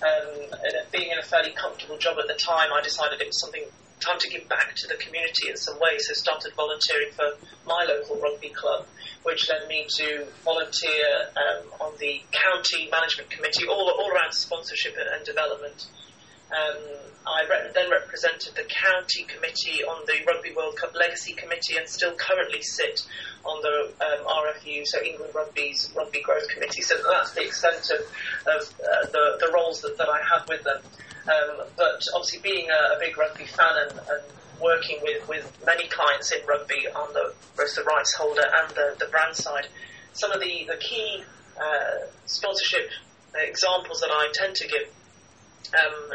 um, 0.02 0.58
and 0.64 0.74
being 0.90 1.12
in 1.12 1.18
a 1.18 1.22
fairly 1.22 1.52
comfortable 1.52 1.98
job 1.98 2.16
at 2.18 2.26
the 2.26 2.38
time 2.40 2.72
I 2.72 2.80
decided 2.80 3.20
it 3.20 3.28
was 3.28 3.40
something 3.40 3.64
time 4.00 4.18
to 4.20 4.28
give 4.28 4.48
back 4.48 4.74
to 4.76 4.88
the 4.88 4.96
community 4.96 5.48
in 5.48 5.56
some 5.56 5.78
way 5.80 5.96
so 5.98 6.12
started 6.12 6.52
volunteering 6.56 7.12
for 7.12 7.32
my 7.66 7.84
local 7.88 8.16
rugby 8.16 8.50
club 8.50 8.86
which 9.22 9.48
led 9.48 9.68
me 9.68 9.86
to 9.88 10.26
volunteer 10.44 11.32
um, 11.36 11.64
on 11.80 11.92
the 11.98 12.20
county 12.32 12.88
management 12.90 13.30
committee 13.30 13.66
all, 13.66 13.88
all 13.88 14.10
around 14.12 14.32
sponsorship 14.32 14.96
and 14.96 15.24
development 15.24 15.86
um, 16.52 16.78
I 17.26 17.42
re- 17.50 17.70
then 17.74 17.90
represented 17.90 18.54
the 18.54 18.62
county 18.62 19.24
committee 19.24 19.82
on 19.82 20.04
the 20.06 20.14
Rugby 20.26 20.54
World 20.54 20.76
Cup 20.76 20.94
Legacy 20.94 21.32
Committee 21.32 21.76
and 21.76 21.88
still 21.88 22.14
currently 22.14 22.62
sit 22.62 23.04
on 23.44 23.60
the 23.62 23.92
um, 24.00 24.26
RFU, 24.26 24.86
so 24.86 25.02
England 25.02 25.34
Rugby's 25.34 25.92
Rugby 25.96 26.22
Growth 26.22 26.48
Committee. 26.48 26.82
So 26.82 26.94
that's 27.10 27.32
the 27.32 27.42
extent 27.42 27.90
of, 27.90 28.00
of 28.46 28.62
uh, 28.78 29.06
the, 29.10 29.38
the 29.40 29.50
roles 29.52 29.80
that, 29.82 29.98
that 29.98 30.08
I 30.08 30.20
have 30.32 30.48
with 30.48 30.62
them. 30.62 30.78
Um, 31.26 31.66
but 31.76 32.00
obviously, 32.14 32.38
being 32.42 32.68
a, 32.70 32.94
a 32.94 32.98
big 33.00 33.18
rugby 33.18 33.46
fan 33.46 33.74
and, 33.88 33.98
and, 33.98 34.22
working 34.58 34.98
with, 35.02 35.28
with 35.28 35.44
many 35.66 35.86
clients 35.88 36.32
in 36.32 36.40
rugby 36.46 36.88
on 36.94 37.12
the 37.12 37.30
both 37.58 37.74
the 37.74 37.82
rights 37.82 38.14
holder 38.16 38.40
and 38.40 38.70
the, 38.74 38.96
the 38.98 39.04
brand 39.10 39.36
side, 39.36 39.68
some 40.14 40.32
of 40.32 40.40
the, 40.40 40.64
the 40.66 40.78
key 40.78 41.22
uh, 41.60 42.06
sponsorship 42.24 42.88
examples 43.34 44.00
that 44.00 44.08
I 44.10 44.32
tend 44.32 44.54
to 44.56 44.66
give 44.66 44.88
um, 45.76 46.12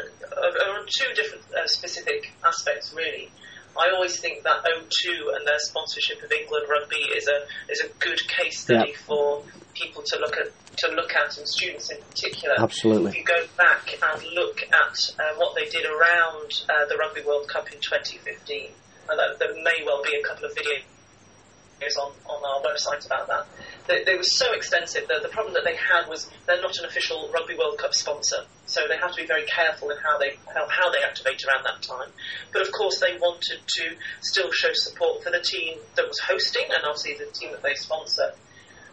on 0.76 0.86
two 0.86 1.12
different 1.14 1.44
uh, 1.54 1.66
specific 1.66 2.32
aspects, 2.44 2.92
really. 2.94 3.30
I 3.76 3.90
always 3.94 4.20
think 4.20 4.44
that 4.44 4.64
O2 4.64 5.34
and 5.34 5.46
their 5.46 5.58
sponsorship 5.58 6.22
of 6.22 6.30
England 6.30 6.66
rugby 6.68 7.08
is 7.16 7.26
a 7.26 7.46
is 7.72 7.80
a 7.80 7.88
good 7.98 8.20
case 8.28 8.60
study 8.60 8.90
yeah. 8.90 9.06
for 9.06 9.42
people 9.74 10.02
to 10.02 10.18
look 10.18 10.36
at 10.36 10.52
to 10.76 10.88
look 10.94 11.12
at 11.14 11.38
and 11.38 11.48
students 11.48 11.90
in 11.90 11.98
particular. 12.10 12.54
Absolutely. 12.58 13.10
If 13.10 13.16
you 13.16 13.24
go 13.24 13.44
back 13.56 13.96
and 14.02 14.22
look 14.34 14.62
at 14.62 14.96
uh, 15.18 15.34
what 15.36 15.54
they 15.54 15.68
did 15.68 15.86
around 15.86 16.52
uh, 16.68 16.86
the 16.88 16.96
Rugby 16.96 17.22
World 17.22 17.48
Cup 17.48 17.72
in 17.72 17.80
2015, 17.80 18.70
and 19.08 19.40
there 19.40 19.54
may 19.62 19.84
well 19.84 20.02
be 20.02 20.16
a 20.18 20.26
couple 20.26 20.44
of 20.44 20.54
videos 20.54 21.96
on, 21.98 22.12
on 22.26 22.40
our 22.44 22.60
website 22.62 23.04
about 23.06 23.26
that. 23.28 23.46
They, 23.86 24.04
they 24.04 24.16
were 24.16 24.22
so 24.22 24.52
extensive 24.52 25.08
that 25.08 25.22
the 25.22 25.28
problem 25.28 25.54
that 25.54 25.64
they 25.64 25.76
had 25.76 26.06
was 26.08 26.30
they're 26.46 26.60
not 26.60 26.76
an 26.78 26.84
official 26.84 27.30
Rugby 27.34 27.56
World 27.56 27.78
Cup 27.78 27.94
sponsor, 27.94 28.46
so 28.66 28.86
they 28.88 28.96
have 28.96 29.12
to 29.12 29.20
be 29.22 29.26
very 29.26 29.44
careful 29.46 29.90
in 29.90 29.98
how 29.98 30.18
they 30.18 30.36
how, 30.46 30.68
how 30.68 30.90
they 30.90 31.02
activate 31.02 31.42
around 31.44 31.64
that 31.64 31.82
time. 31.82 32.10
But 32.52 32.62
of 32.62 32.72
course, 32.72 33.00
they 33.00 33.18
wanted 33.18 33.58
to 33.66 33.96
still 34.20 34.50
show 34.52 34.70
support 34.72 35.24
for 35.24 35.30
the 35.30 35.40
team 35.40 35.78
that 35.96 36.06
was 36.06 36.18
hosting 36.20 36.66
and 36.66 36.84
obviously 36.84 37.14
the 37.18 37.30
team 37.32 37.52
that 37.52 37.62
they 37.62 37.74
sponsor. 37.74 38.32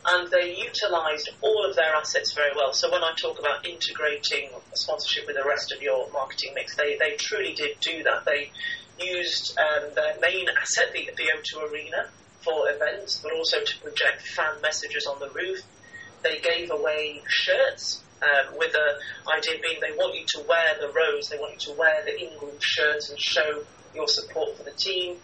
And 0.06 0.32
they 0.32 0.56
utilised 0.56 1.30
all 1.41 1.65
of 1.69 1.75
their 1.75 1.93
assets 1.93 2.34
very 2.34 2.52
well. 2.56 2.71
So 2.71 2.89
when 2.89 3.04
I 3.04 3.13
talk 3.21 3.38
about 3.38 3.67
integrating 3.67 4.49
sponsorship 4.73 5.28
with 5.28 5.36
the 5.36 5.43
rest 5.43 5.73
of 5.75 5.82
your 5.82 6.10
marketing 6.13 6.54
mix, 6.56 6.75
they, 6.78 6.97
they 6.97 7.17
truly 7.17 7.54
did 7.54 7.78
do 7.82 8.04
that. 8.04 8.23
They 8.25 8.49
used 8.97 9.60
um, 9.60 9.89
their 9.95 10.15
main 10.21 10.47
asset, 10.49 10.93
the, 10.93 11.10
the 11.17 11.23
O2 11.23 11.69
Arena, 11.69 12.08
for 12.41 12.69
events, 12.69 13.19
but 13.21 13.34
also 13.34 13.58
to 13.63 13.80
project 13.80 14.21
fan 14.21 14.62
messages 14.62 15.06
on 15.06 15.19
the 15.19 15.30
roof. 15.30 15.62
They 16.23 16.39
gave 16.39 16.71
away 16.71 17.21
shirts 17.28 18.02
um, 18.21 18.58
with 18.58 18.73
the 18.73 18.99
idea 19.34 19.60
being 19.62 19.80
they 19.80 19.95
want 19.95 20.15
you 20.15 20.25
to 20.28 20.45
wear 20.47 20.75
the 20.80 20.91
rose, 20.91 21.30
they 21.30 21.38
want 21.38 21.54
you 21.54 21.73
to 21.73 21.80
wear 21.80 22.04
the 22.04 22.19
England 22.19 22.62
shirts 22.62 23.10
and 23.10 23.19
show 23.19 23.63
your 23.95 24.08
support 24.08 24.58
for 24.58 24.63
the 24.63 24.71
team. 24.71 25.17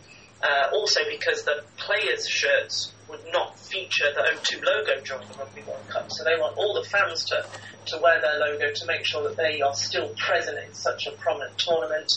Uh, 0.44 0.70
also 0.74 1.00
because 1.10 1.44
the 1.44 1.64
players' 1.78 2.28
shirts 2.28 2.92
would 3.10 3.22
not 3.32 3.58
feature 3.58 4.12
the 4.14 4.22
O2 4.22 4.64
logo 4.64 5.02
during 5.02 5.28
the 5.28 5.34
Rugby 5.38 5.62
World 5.64 5.88
Cup, 5.90 6.12
so 6.12 6.24
they 6.24 6.38
want 6.38 6.58
all 6.58 6.74
the 6.74 6.88
fans 6.88 7.24
to, 7.26 7.46
to 7.86 8.00
wear 8.02 8.20
their 8.22 8.40
logo 8.40 8.72
to 8.74 8.86
make 8.86 9.06
sure 9.06 9.24
that 9.24 9.38
they 9.38 9.62
are 9.62 9.74
still 9.74 10.14
present 10.18 10.58
in 10.60 10.74
such 10.74 11.08
a 11.08 11.12
prominent 11.12 11.58
tournament. 11.58 12.12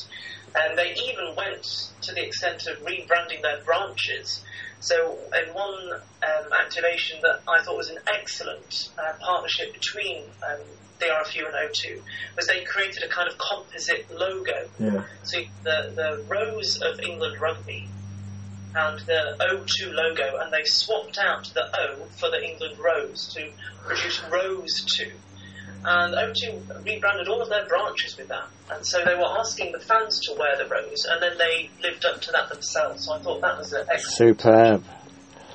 And 0.55 0.77
they 0.77 0.95
even 0.95 1.35
went 1.37 1.91
to 2.03 2.13
the 2.13 2.25
extent 2.25 2.67
of 2.67 2.79
rebranding 2.79 3.43
their 3.43 3.63
branches 3.65 4.43
so, 4.81 5.19
in 5.35 5.55
one 5.55 5.93
um, 5.93 6.53
activation 6.61 7.21
that 7.23 7.41
I 7.49 7.63
thought 7.63 7.77
was 7.77 7.91
an 7.91 7.99
excellent 8.13 8.91
uh, 8.99 9.13
partnership 9.21 9.73
between 9.73 10.25
um, 10.49 10.61
the 11.01 11.07
RFU 11.07 11.47
and 11.47 11.55
O2 11.55 12.01
was 12.37 12.47
they 12.47 12.65
created 12.65 13.03
a 13.03 13.09
kind 13.09 13.29
of 13.29 13.39
composite 13.39 14.07
logo. 14.17 14.69
Yeah. 14.79 15.05
So 15.23 15.41
the 15.65 15.93
the 15.95 16.25
rose 16.29 16.81
of 16.83 17.01
England 17.01 17.41
rugby 17.41 17.89
and 18.75 19.01
the 19.01 19.37
O2 19.41 19.93
logo, 19.93 20.39
and 20.39 20.53
they 20.53 20.65
swapped 20.65 21.19
out 21.19 21.51
the 21.55 21.65
O 21.65 22.05
for 22.17 22.31
the 22.31 22.43
England 22.43 22.79
rose 22.79 23.33
to 23.35 23.51
produce 23.85 24.23
Rose 24.31 24.85
2 24.97 25.11
and 25.85 26.15
O2 26.15 26.85
rebranded 26.85 27.29
all 27.29 27.41
of 27.41 27.49
their 27.49 27.67
branches 27.67 28.17
with 28.17 28.29
that. 28.29 28.49
And 28.71 28.85
so 28.85 29.05
they 29.05 29.15
were 29.15 29.39
asking 29.39 29.73
the 29.73 29.79
fans 29.79 30.21
to 30.27 30.35
wear 30.39 30.57
the 30.57 30.67
rose, 30.67 31.07
and 31.11 31.23
then 31.23 31.39
they 31.39 31.71
lived 31.83 32.05
up 32.05 32.21
to 32.23 32.33
that 32.33 32.49
themselves. 32.49 33.07
So 33.07 33.15
I 33.15 33.19
thought 33.21 33.41
that 33.41 33.59
was 33.59 33.73
an 33.73 33.87
excellent. 33.91 34.39
Superb. 34.39 34.85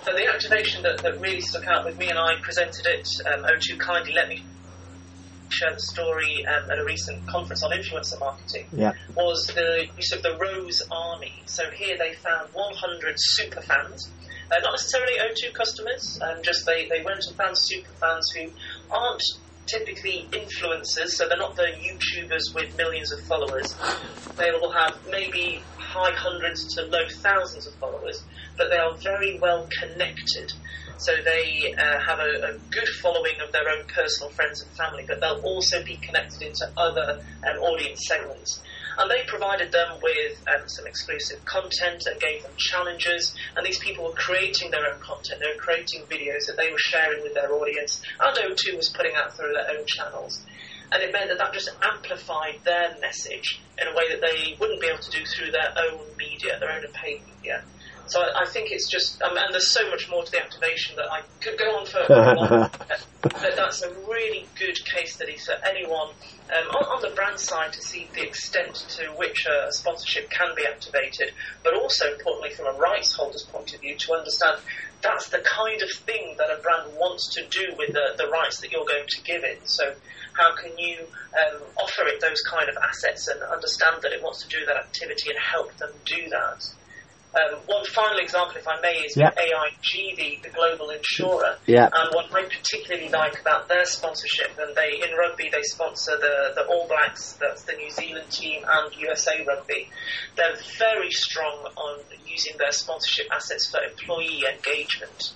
So 0.04 0.12
the 0.14 0.28
activation 0.28 0.84
that, 0.84 0.98
that 1.00 1.20
really 1.22 1.42
stuck 1.42 1.66
out 1.68 1.86
with 1.86 1.98
me, 1.98 2.10
and 2.10 2.18
I 2.18 2.36
presented 2.42 2.86
it, 2.86 3.08
um, 3.26 3.44
O2 3.44 3.80
kindly 3.80 4.14
let 4.14 4.28
me 4.28 4.44
share 5.50 5.74
the 5.74 5.80
story 5.80 6.46
um, 6.46 6.72
at 6.72 6.80
a 6.80 6.84
recent 6.84 7.26
conference 7.28 7.64
on 7.64 7.72
influencer 7.72 8.20
marketing, 8.20 8.66
yeah. 8.74 8.94
was 9.16 9.48
the 9.48 9.88
use 9.96 10.12
of 10.12 10.24
the 10.24 10.36
Rose 10.38 10.82
Army. 10.92 11.34
So 11.46 11.70
here 11.70 11.96
they 11.98 12.14
found 12.16 12.50
100 12.54 13.16
super 13.18 13.62
fans. 13.62 14.10
Uh, 14.52 14.60
not 14.62 14.72
necessarily 14.74 15.14
O2 15.20 15.54
customers, 15.54 16.20
um, 16.22 16.42
just 16.44 16.66
they, 16.66 16.90
they 16.90 17.04
went 17.04 17.24
and 17.26 17.36
found 17.38 17.58
super 17.58 17.90
fans 18.00 18.30
who 18.32 18.50
aren't 18.92 19.24
typically 19.68 20.28
influencers, 20.32 21.16
so 21.16 21.28
they're 21.28 21.38
not 21.38 21.56
the 21.56 21.68
YouTubers 21.80 22.54
with 22.56 22.76
millions 22.78 23.12
of 23.12 23.20
followers. 23.22 23.76
They 24.38 24.52
will 24.52 24.72
have 24.72 24.98
maybe 25.10 25.62
high 25.78 26.12
hundreds 26.16 26.66
to 26.76 26.84
low 26.84 27.06
thousands 27.22 27.68
of 27.68 27.74
followers, 27.76 28.24
but 28.58 28.70
they 28.70 28.78
are 28.78 28.96
very 29.04 29.40
well 29.40 29.68
connected. 29.80 30.52
So 30.98 31.12
they 31.26 31.74
uh, 31.74 32.00
have 32.06 32.20
a, 32.20 32.54
a, 32.54 32.60
good 32.70 32.88
following 33.02 33.36
of 33.46 33.52
their 33.52 33.68
own 33.68 33.84
personal 33.94 34.32
friends 34.32 34.62
and 34.62 34.72
family, 34.78 35.04
but 35.08 35.20
they'll 35.20 35.42
also 35.44 35.84
be 35.84 35.98
connected 35.98 36.42
into 36.42 36.66
other 36.78 37.20
um, 37.50 37.58
audience 37.60 38.00
segments. 38.08 38.62
And 38.98 39.10
they 39.10 39.24
provided 39.28 39.72
them 39.72 40.00
with 40.02 40.38
um, 40.48 40.68
some 40.68 40.88
exclusive 40.88 41.44
content 41.46 42.04
and 42.06 42.20
gave 42.20 42.44
them 42.44 42.54
challenges. 42.58 43.34
And 43.56 43.66
these 43.66 43.80
people 43.80 44.06
were 44.06 44.18
creating 44.18 44.72
their 44.72 44.86
own 44.86 45.00
content. 45.00 45.42
They 45.42 45.52
were 45.52 45.62
creating 45.62 46.06
videos 46.06 46.46
that 46.48 46.58
they 46.58 46.72
were 46.72 46.82
sharing 46.82 47.24
with 47.24 47.34
their 47.34 47.52
audience. 47.54 48.02
And 48.20 48.38
O2 48.38 48.78
was 48.78 48.90
putting 48.90 49.16
out 49.16 49.36
through 49.36 49.54
their 49.54 49.78
own 49.78 49.86
channels. 49.86 50.44
And 50.92 51.02
it 51.02 51.12
meant 51.12 51.30
that 51.30 51.40
that 51.40 51.54
just 51.54 51.72
amplified 51.82 52.62
their 52.66 52.96
message 53.02 53.60
in 53.82 53.88
a 53.88 53.96
way 53.96 54.10
that 54.14 54.22
they 54.22 54.56
wouldn't 54.60 54.80
be 54.80 54.88
able 54.88 55.02
to 55.02 55.10
do 55.10 55.26
through 55.26 55.52
their 55.52 55.74
own 55.76 56.06
media, 56.18 56.60
their 56.60 56.72
own 56.72 56.86
paid 56.94 57.22
media. 57.26 57.64
So 58.08 58.22
I, 58.22 58.44
I 58.44 58.46
think 58.46 58.70
it's 58.72 58.90
just, 58.90 59.22
um, 59.22 59.38
and 59.38 59.54
there's 59.54 59.72
so 59.72 59.90
much 59.90 60.10
more 60.10 60.24
to 60.24 60.32
the 60.32 60.42
activation 60.42 60.96
that 60.98 61.06
I 61.12 61.22
could 61.40 61.58
go 61.58 61.78
on 61.78 61.86
for. 61.86 62.04
but 63.22 63.56
that's 63.56 63.82
a 63.82 63.90
really 64.08 64.46
good 64.60 64.78
case 64.86 65.16
study 65.16 65.38
for 65.38 65.56
anyone 65.66 66.10
um, 66.52 66.68
on, 66.76 66.84
on, 66.84 67.02
the 67.02 67.16
brand 67.16 67.40
side 67.40 67.72
to 67.74 67.82
see 67.82 68.10
the 68.14 68.22
extent 68.22 68.76
to 68.90 69.08
which 69.18 69.46
a 69.48 69.72
sponsorship 69.72 70.30
can 70.30 70.54
be 70.56 70.64
activated, 70.66 71.32
but 71.64 71.74
also 71.74 72.12
importantly 72.12 72.52
from 72.52 72.68
a 72.68 72.78
rights 72.78 73.14
holder's 73.14 73.44
point 73.44 73.74
of 73.74 73.80
view 73.80 73.96
to 73.98 74.14
understand 74.14 74.60
that's 75.04 75.30
the 75.30 75.44
kind 75.44 75.82
of 75.82 75.92
thing 76.08 76.36
that 76.38 76.48
a 76.48 76.62
brand 76.62 76.96
wants 76.96 77.36
to 77.36 77.44
do 77.52 77.76
with 77.78 77.92
the, 77.92 78.16
the 78.18 78.28
rights 78.32 78.62
that 78.62 78.72
you're 78.72 78.88
going 78.88 79.06
to 79.08 79.22
give 79.24 79.44
it. 79.44 79.60
So 79.66 79.94
how 80.34 80.56
can 80.56 80.72
you 80.78 81.04
um, 81.36 81.62
offer 81.78 82.08
it 82.08 82.22
those 82.22 82.42
kind 82.50 82.70
of 82.70 82.78
assets 82.78 83.28
and 83.28 83.44
understand 83.44 84.02
that 84.02 84.14
it 84.14 84.24
wants 84.24 84.48
to 84.48 84.50
do 84.50 84.66
that 84.66 84.78
activity 84.78 85.30
and 85.30 85.40
help 85.40 85.76
them 85.78 85.92
do 86.06 86.30
that? 86.30 86.64
Um, 87.34 87.60
one 87.66 87.84
final 87.86 88.20
example, 88.20 88.58
if 88.58 88.68
I 88.68 88.80
may, 88.82 88.94
is 89.02 89.18
yep. 89.18 89.36
AIG, 89.36 90.16
the, 90.18 90.40
the 90.44 90.54
global 90.54 90.92
insurer. 90.92 91.58
Yep. 91.66 91.92
And 91.92 92.10
what 92.14 92.32
I 92.32 92.44
particularly 92.44 93.10
like 93.10 93.42
about 93.42 93.68
their 93.68 93.86
sponsorship, 93.86 94.52
and 94.60 94.76
they 94.76 95.02
in 95.02 95.18
rugby 95.18 95.50
they 95.52 95.64
sponsor 95.64 96.12
the, 96.18 96.54
the 96.54 96.66
All 96.68 96.88
Blacks, 96.88 97.34
that's 97.34 97.64
the 97.64 97.74
New 97.74 97.90
Zealand 97.90 98.30
team, 98.30 98.64
and 98.68 98.96
USA 98.96 99.44
Rugby. 99.46 99.90
They're 100.36 100.58
very 100.78 101.10
strong 101.10 101.72
on 101.76 102.02
using 102.28 102.56
their 102.58 102.72
sponsorship 102.72 103.26
assets 103.32 103.68
for 103.70 103.80
employee 103.82 104.44
engagement. 104.46 105.34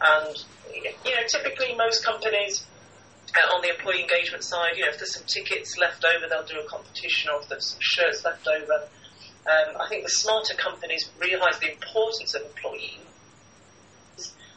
And 0.00 0.36
you 0.74 1.14
know, 1.14 1.22
typically 1.28 1.76
most 1.76 2.04
companies 2.04 2.66
uh, 3.34 3.54
on 3.54 3.62
the 3.62 3.70
employee 3.70 4.02
engagement 4.02 4.42
side, 4.42 4.72
you 4.76 4.82
know, 4.82 4.88
if 4.88 4.98
there's 4.98 5.14
some 5.14 5.26
tickets 5.26 5.78
left 5.78 6.04
over, 6.04 6.26
they'll 6.28 6.44
do 6.44 6.58
a 6.58 6.68
competition, 6.68 7.30
or 7.30 7.40
if 7.40 7.48
there's 7.48 7.66
some 7.66 7.80
shirts 7.80 8.24
left 8.24 8.48
over 8.48 8.88
um, 9.48 9.80
I 9.80 9.88
think 9.88 10.04
the 10.04 10.10
smarter 10.10 10.54
companies 10.54 11.10
realise 11.20 11.58
the 11.58 11.72
importance 11.72 12.34
of 12.34 12.42
employees 12.42 12.98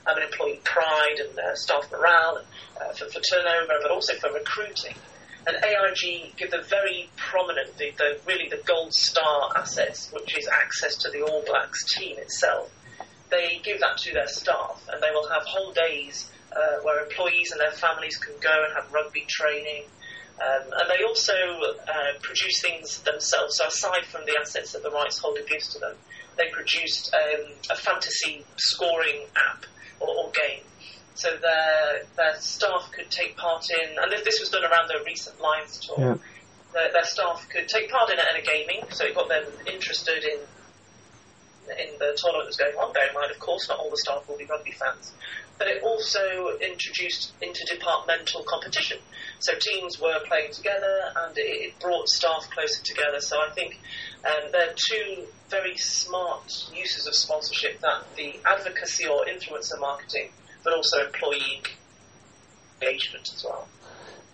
um, 0.09 0.21
employee 0.21 0.59
pride 0.63 1.19
and 1.19 1.37
uh, 1.37 1.55
staff 1.55 1.91
morale 1.91 2.43
uh, 2.79 2.93
for, 2.93 3.05
for, 3.05 3.19
turnover, 3.21 3.73
but 3.81 3.91
also 3.91 4.13
for 4.15 4.31
recruiting. 4.31 4.95
And 5.47 5.55
AIG 5.63 6.35
give 6.37 6.51
the 6.51 6.61
very 6.69 7.09
prominent, 7.15 7.77
the, 7.77 7.91
the, 7.97 8.19
really 8.27 8.49
the 8.49 8.61
gold 8.65 8.93
star 8.93 9.51
assets, 9.55 10.11
which 10.11 10.37
is 10.37 10.47
access 10.47 10.95
to 10.97 11.09
the 11.09 11.21
All 11.21 11.43
Blacks 11.45 11.83
team 11.95 12.17
itself. 12.17 12.71
They 13.29 13.61
give 13.63 13.79
that 13.79 13.97
to 13.97 14.13
their 14.13 14.27
staff, 14.27 14.83
and 14.91 15.01
they 15.01 15.11
will 15.11 15.29
have 15.29 15.43
whole 15.43 15.71
days 15.71 16.31
uh, 16.51 16.81
where 16.83 17.03
employees 17.03 17.51
and 17.51 17.61
their 17.61 17.71
families 17.71 18.17
can 18.17 18.33
go 18.41 18.65
and 18.65 18.73
have 18.75 18.91
rugby 18.91 19.25
training, 19.29 19.83
um, 20.39 20.71
and 20.71 20.89
they 20.89 21.03
also 21.03 21.33
uh, 21.33 22.17
produce 22.21 22.61
things 22.61 23.01
themselves. 23.01 23.57
So 23.57 23.67
aside 23.67 24.05
from 24.05 24.25
the 24.25 24.37
assets 24.39 24.71
that 24.73 24.83
the 24.83 24.91
rights 24.91 25.19
holder 25.19 25.41
gives 25.47 25.73
to 25.73 25.79
them, 25.79 25.95
they 26.37 26.49
produced 26.51 27.13
um, 27.13 27.51
a 27.69 27.75
fantasy 27.75 28.45
scoring 28.55 29.25
app 29.35 29.65
or, 29.99 30.07
or, 30.07 30.31
game. 30.31 30.63
So 31.15 31.35
their 31.35 32.03
their 32.15 32.35
staff 32.39 32.89
could 32.95 33.11
take 33.11 33.35
part 33.35 33.65
in, 33.69 33.97
and 33.99 34.11
this 34.23 34.39
was 34.39 34.49
done 34.49 34.63
around 34.63 34.87
the 34.87 35.03
recent 35.05 35.41
Lions 35.41 35.79
tour. 35.79 35.95
Yeah. 35.99 36.15
Their, 36.73 36.93
their, 36.93 37.03
staff 37.03 37.47
could 37.49 37.67
take 37.67 37.89
part 37.91 38.09
in 38.11 38.19
it 38.19 38.25
in 38.33 38.41
a 38.41 38.45
gaming, 38.45 38.89
so 38.91 39.03
it 39.05 39.15
got 39.15 39.27
them 39.27 39.43
interested 39.67 40.23
in 40.23 40.39
in 41.69 41.91
the 41.99 42.17
tournament 42.17 42.47
that 42.47 42.55
was 42.55 42.57
going 42.57 42.75
on. 42.75 42.93
Bear 42.93 43.09
in 43.09 43.13
mind, 43.13 43.31
of 43.31 43.39
course, 43.39 43.67
not 43.67 43.79
all 43.79 43.89
the 43.89 43.97
staff 43.97 44.27
will 44.29 44.37
be 44.37 44.45
rugby 44.45 44.71
fans, 44.71 45.11
but 45.59 45.67
it 45.67 45.83
also 45.83 46.23
introduced 46.63 47.35
interdepartmental 47.43 48.45
competition. 48.47 48.97
So 49.39 49.53
teams 49.59 49.99
were 49.99 50.17
playing 50.25 50.51
together 50.55 51.11
and 51.19 51.33
it, 51.35 51.77
brought 51.81 52.07
staff 52.07 52.47
closer 52.55 52.81
together. 52.85 53.19
So 53.19 53.37
I 53.37 53.51
think 53.53 53.75
um, 54.25 54.51
there 54.51 54.71
are 54.71 54.73
two 54.73 55.27
very 55.51 55.75
smart 55.75 56.47
uses 56.73 57.05
of 57.05 57.13
sponsorship 57.13 57.81
that 57.81 58.07
the 58.15 58.39
advocacy 58.47 59.05
or 59.05 59.25
influencer 59.27 59.79
marketing, 59.79 60.31
but 60.63 60.73
also 60.73 61.05
employee 61.05 61.61
engagement 62.81 63.27
as 63.35 63.43
well. 63.43 63.67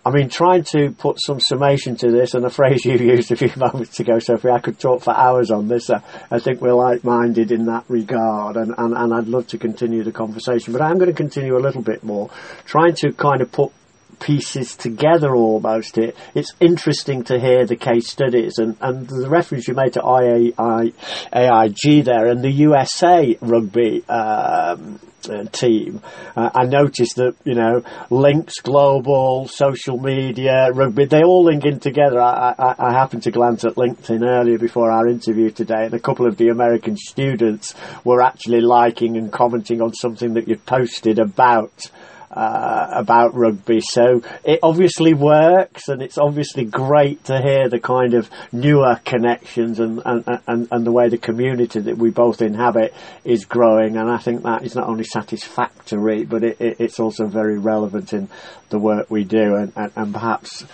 I 0.06 0.10
mean, 0.10 0.28
trying 0.28 0.62
to 0.70 0.92
put 0.92 1.20
some 1.20 1.40
summation 1.40 1.96
to 1.96 2.12
this, 2.12 2.34
and 2.34 2.44
a 2.44 2.48
phrase 2.48 2.84
you 2.84 2.96
used 2.96 3.32
a 3.32 3.36
few 3.36 3.50
moments 3.56 3.98
ago, 3.98 4.20
Sophie, 4.20 4.50
I 4.50 4.60
could 4.60 4.78
talk 4.78 5.02
for 5.02 5.12
hours 5.12 5.50
on 5.50 5.66
this. 5.66 5.90
Uh, 5.90 5.98
I 6.30 6.38
think 6.38 6.60
we're 6.60 6.74
like-minded 6.74 7.50
in 7.50 7.66
that 7.66 7.86
regard, 7.88 8.56
and, 8.56 8.72
and, 8.78 8.94
and 8.96 9.12
I'd 9.12 9.26
love 9.26 9.48
to 9.48 9.58
continue 9.58 10.04
the 10.04 10.12
conversation, 10.12 10.72
but 10.72 10.80
I'm 10.80 10.98
going 10.98 11.10
to 11.10 11.16
continue 11.16 11.56
a 11.56 11.58
little 11.58 11.82
bit 11.82 12.04
more, 12.04 12.30
trying 12.64 12.94
to 12.98 13.12
kind 13.14 13.40
of 13.40 13.50
put 13.50 13.72
pieces 14.20 14.76
together 14.76 15.34
almost. 15.34 15.98
It, 15.98 16.16
it's 16.34 16.52
interesting 16.60 17.24
to 17.24 17.38
hear 17.38 17.66
the 17.66 17.76
case 17.76 18.08
studies 18.08 18.58
and, 18.58 18.76
and 18.80 19.08
the 19.08 19.28
reference 19.28 19.68
you 19.68 19.74
made 19.74 19.94
to 19.94 20.00
IAI, 20.00 20.92
AIG 21.32 22.04
there 22.04 22.26
and 22.26 22.42
the 22.42 22.50
USA 22.50 23.36
rugby 23.40 24.06
um, 24.08 25.00
uh, 25.28 25.44
team. 25.44 26.00
Uh, 26.36 26.50
I 26.54 26.66
noticed 26.66 27.16
that, 27.16 27.34
you 27.44 27.54
know, 27.54 27.82
links, 28.10 28.60
global, 28.62 29.48
social 29.48 29.98
media, 29.98 30.70
rugby, 30.72 31.06
they 31.06 31.22
all 31.22 31.44
link 31.44 31.64
in 31.64 31.80
together. 31.80 32.20
I, 32.20 32.54
I, 32.58 32.74
I 32.78 32.92
happened 32.92 33.24
to 33.24 33.30
glance 33.30 33.64
at 33.64 33.74
LinkedIn 33.74 34.26
earlier 34.26 34.58
before 34.58 34.90
our 34.90 35.08
interview 35.08 35.50
today 35.50 35.86
and 35.86 35.94
a 35.94 36.00
couple 36.00 36.26
of 36.26 36.36
the 36.36 36.48
American 36.48 36.96
students 36.96 37.74
were 38.04 38.22
actually 38.22 38.60
liking 38.60 39.16
and 39.16 39.32
commenting 39.32 39.82
on 39.82 39.94
something 39.94 40.34
that 40.34 40.48
you 40.48 40.56
posted 40.56 41.18
about 41.18 41.90
uh, 42.36 42.88
about 42.92 43.34
rugby. 43.34 43.80
So 43.80 44.22
it 44.44 44.60
obviously 44.62 45.14
works, 45.14 45.88
and 45.88 46.02
it's 46.02 46.18
obviously 46.18 46.64
great 46.64 47.24
to 47.24 47.40
hear 47.40 47.68
the 47.68 47.80
kind 47.80 48.12
of 48.12 48.28
newer 48.52 49.00
connections 49.04 49.80
and, 49.80 50.02
and, 50.04 50.40
and, 50.46 50.68
and 50.70 50.86
the 50.86 50.92
way 50.92 51.08
the 51.08 51.18
community 51.18 51.80
that 51.80 51.96
we 51.96 52.10
both 52.10 52.42
inhabit 52.42 52.92
is 53.24 53.46
growing. 53.46 53.96
And 53.96 54.10
I 54.10 54.18
think 54.18 54.42
that 54.42 54.64
is 54.64 54.74
not 54.74 54.86
only 54.86 55.04
satisfactory, 55.04 56.24
but 56.24 56.44
it, 56.44 56.60
it, 56.60 56.76
it's 56.78 57.00
also 57.00 57.26
very 57.26 57.58
relevant 57.58 58.12
in 58.12 58.28
the 58.68 58.78
work 58.78 59.10
we 59.10 59.24
do, 59.24 59.54
and, 59.54 59.72
and, 59.74 59.92
and 59.96 60.12
perhaps 60.12 60.64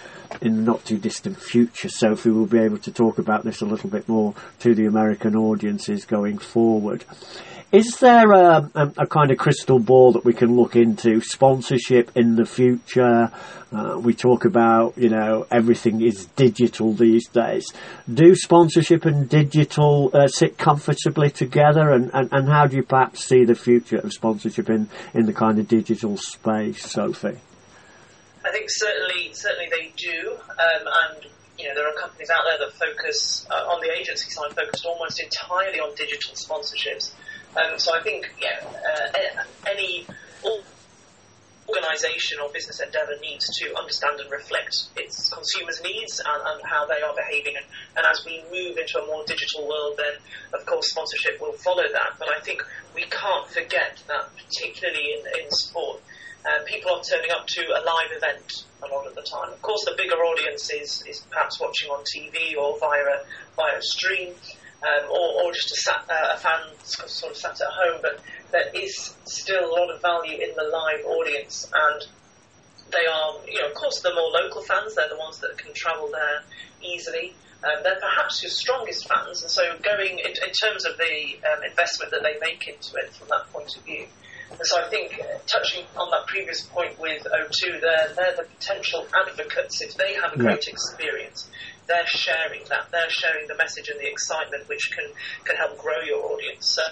in 0.40 0.56
the 0.56 0.62
not 0.62 0.84
too 0.84 0.98
distant 0.98 1.40
future, 1.40 1.88
Sophie 1.88 2.30
will 2.30 2.46
be 2.46 2.58
able 2.58 2.78
to 2.78 2.90
talk 2.90 3.18
about 3.18 3.44
this 3.44 3.60
a 3.60 3.66
little 3.66 3.90
bit 3.90 4.08
more 4.08 4.34
to 4.60 4.74
the 4.74 4.86
American 4.86 5.36
audiences 5.36 6.06
going 6.06 6.38
forward. 6.38 7.04
Is 7.72 7.96
there 8.00 8.30
a, 8.32 8.70
a, 8.74 8.92
a, 8.98 9.06
kind 9.06 9.30
of 9.30 9.38
crystal 9.38 9.78
ball 9.78 10.12
that 10.12 10.26
we 10.26 10.34
can 10.34 10.56
look 10.56 10.76
into 10.76 11.22
sponsorship 11.22 12.10
in 12.14 12.36
the 12.36 12.44
future? 12.44 13.32
Uh, 13.72 13.98
we 13.98 14.12
talk 14.12 14.44
about, 14.44 14.98
you 14.98 15.08
know, 15.08 15.46
everything 15.50 16.02
is 16.02 16.26
digital 16.36 16.92
these 16.92 17.26
days. 17.28 17.64
Do 18.12 18.34
sponsorship 18.34 19.06
and 19.06 19.26
digital 19.26 20.10
uh, 20.12 20.28
sit 20.28 20.58
comfortably 20.58 21.30
together? 21.30 21.92
And, 21.92 22.10
and, 22.12 22.28
and 22.30 22.46
how 22.46 22.66
do 22.66 22.76
you 22.76 22.82
perhaps 22.82 23.24
see 23.24 23.46
the 23.46 23.54
future 23.54 23.96
of 23.96 24.12
sponsorship 24.12 24.68
in, 24.68 24.90
in 25.14 25.24
the 25.24 25.32
kind 25.32 25.58
of 25.58 25.66
digital 25.66 26.18
space, 26.18 26.90
Sophie? 26.90 27.40
I 28.44 28.52
think 28.52 28.66
certainly, 28.68 29.32
certainly 29.32 29.70
they 29.70 29.94
do. 29.96 30.32
Um, 30.32 30.86
and 31.08 31.26
you 31.58 31.68
know, 31.68 31.74
there 31.74 31.88
are 31.88 31.94
companies 31.98 32.28
out 32.28 32.42
there 32.44 32.68
that 32.68 32.76
focus 32.76 33.46
uh, 33.50 33.72
on 33.72 33.80
the 33.80 33.90
agency 33.98 34.28
side, 34.28 34.52
focused 34.52 34.84
almost 34.84 35.22
entirely 35.22 35.80
on 35.80 35.94
digital 35.94 36.34
sponsorships. 36.34 37.14
Um, 37.56 37.78
so 37.78 37.94
I 37.94 38.02
think 38.02 38.32
yeah, 38.40 38.64
uh, 38.64 39.42
any 39.70 40.06
organisation 41.72 42.38
or 42.40 42.50
business 42.52 42.80
endeavour 42.80 43.14
needs 43.20 43.48
to 43.58 43.74
understand 43.76 44.20
and 44.20 44.30
reflect 44.30 44.88
its 44.96 45.28
consumers' 45.30 45.80
needs 45.82 46.20
and, 46.20 46.42
and 46.46 46.60
how 46.64 46.86
they 46.86 47.00
are 47.00 47.14
behaving. 47.14 47.56
And, 47.56 47.66
and, 47.96 48.06
as 48.06 48.24
we 48.24 48.42
move 48.50 48.76
into 48.76 49.00
a 49.00 49.06
more 49.06 49.24
digital 49.26 49.68
world, 49.68 49.98
then 49.98 50.20
of 50.58 50.66
course 50.66 50.90
sponsorship 50.90 51.40
will 51.40 51.52
follow 51.52 51.84
that. 51.92 52.18
But 52.18 52.28
I 52.28 52.40
think 52.40 52.62
we 52.94 53.02
can't 53.02 53.48
forget 53.48 54.02
that, 54.08 54.28
particularly 54.36 55.16
in, 55.16 55.44
in 55.44 55.50
sport, 55.50 56.02
uh, 56.44 56.64
people 56.66 56.92
are 56.92 57.02
turning 57.02 57.30
up 57.30 57.46
to 57.46 57.62
a 57.62 57.80
live 57.80 58.12
event 58.16 58.64
a 58.82 58.88
lot 58.92 59.06
of 59.06 59.14
the 59.14 59.22
time. 59.22 59.52
Of 59.52 59.62
course, 59.62 59.84
the 59.84 59.94
bigger 59.96 60.16
audience 60.16 60.70
is, 60.70 61.04
is 61.08 61.24
perhaps 61.30 61.60
watching 61.60 61.90
on 61.90 62.02
TV 62.04 62.56
or 62.58 62.78
via 62.80 63.02
a, 63.02 63.18
via 63.56 63.78
a 63.78 63.82
stream 63.82 64.34
um, 64.82 65.10
or, 65.10 65.44
or, 65.44 65.52
just 65.52 65.70
a, 65.70 65.76
sat, 65.76 66.04
uh, 66.10 66.34
a 66.34 66.36
fan 66.36 66.60
sort 66.84 67.32
of 67.32 67.36
sat 67.36 67.60
at 67.60 67.68
home, 67.70 68.00
but 68.02 68.20
there 68.50 68.68
is 68.74 69.14
still 69.24 69.64
a 69.64 69.70
lot 69.70 69.94
of 69.94 70.02
value 70.02 70.34
in 70.34 70.50
the 70.56 70.64
live 70.64 71.04
audience, 71.06 71.70
and 71.72 72.02
they 72.90 73.06
are, 73.06 73.34
you 73.46 73.60
know, 73.60 73.68
of 73.68 73.74
course, 73.74 74.00
the 74.02 74.12
more 74.14 74.30
local 74.30 74.62
fans, 74.62 74.94
they're 74.94 75.08
the 75.08 75.16
ones 75.16 75.38
that 75.38 75.56
can 75.56 75.72
travel 75.74 76.10
there 76.10 76.42
easily. 76.82 77.34
Um, 77.64 77.82
they're 77.84 78.00
perhaps 78.00 78.42
your 78.42 78.50
strongest 78.50 79.08
fans, 79.08 79.42
and 79.42 79.50
so 79.50 79.62
going 79.82 80.18
in, 80.18 80.26
in 80.26 80.52
terms 80.52 80.84
of 80.84 80.98
the 80.98 81.38
um, 81.46 81.62
investment 81.62 82.10
that 82.10 82.22
they 82.22 82.34
make 82.40 82.66
into 82.66 82.96
it 82.96 83.14
from 83.14 83.28
that 83.28 83.52
point 83.52 83.70
of 83.76 83.84
view. 83.84 84.06
And 84.50 84.60
so 84.64 84.82
I 84.82 84.88
think, 84.90 85.14
uh, 85.14 85.38
touching 85.46 85.86
on 85.96 86.10
that 86.10 86.26
previous 86.26 86.62
point 86.62 86.98
with 86.98 87.22
O2, 87.22 87.80
they're, 87.80 88.12
they're 88.16 88.36
the 88.36 88.48
potential 88.58 89.06
advocates 89.26 89.80
if 89.80 89.94
they 89.94 90.14
have 90.14 90.34
a 90.34 90.38
great 90.38 90.66
experience 90.66 91.48
they're 91.86 92.06
sharing 92.06 92.62
that. 92.68 92.90
They're 92.92 93.10
sharing 93.10 93.46
the 93.48 93.56
message 93.56 93.88
and 93.88 93.98
the 94.00 94.08
excitement, 94.08 94.68
which 94.68 94.90
can 94.94 95.04
can 95.44 95.56
help 95.56 95.78
grow 95.78 96.00
your 96.06 96.24
audience. 96.32 96.66
So 96.68 96.82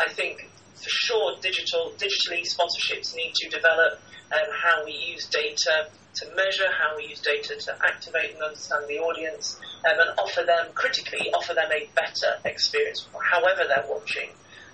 I 0.00 0.08
think 0.08 0.48
for 0.74 0.90
sure, 0.90 1.36
digital 1.40 1.92
digitally 1.96 2.42
sponsorships 2.42 3.14
need 3.14 3.32
to 3.34 3.48
develop 3.48 4.00
um, 4.32 4.48
how 4.64 4.84
we 4.84 4.92
use 4.92 5.26
data 5.28 5.88
to 6.14 6.26
measure, 6.36 6.68
how 6.78 6.96
we 6.96 7.06
use 7.06 7.20
data 7.20 7.56
to 7.56 7.72
activate 7.84 8.34
and 8.34 8.42
understand 8.42 8.84
the 8.88 8.98
audience, 8.98 9.58
um, 9.88 9.98
and 9.98 10.10
offer 10.18 10.42
them 10.44 10.72
critically 10.74 11.32
offer 11.32 11.54
them 11.54 11.70
a 11.72 11.88
better 11.94 12.36
experience, 12.44 13.06
however 13.32 13.64
they're 13.68 13.86
watching. 13.88 14.30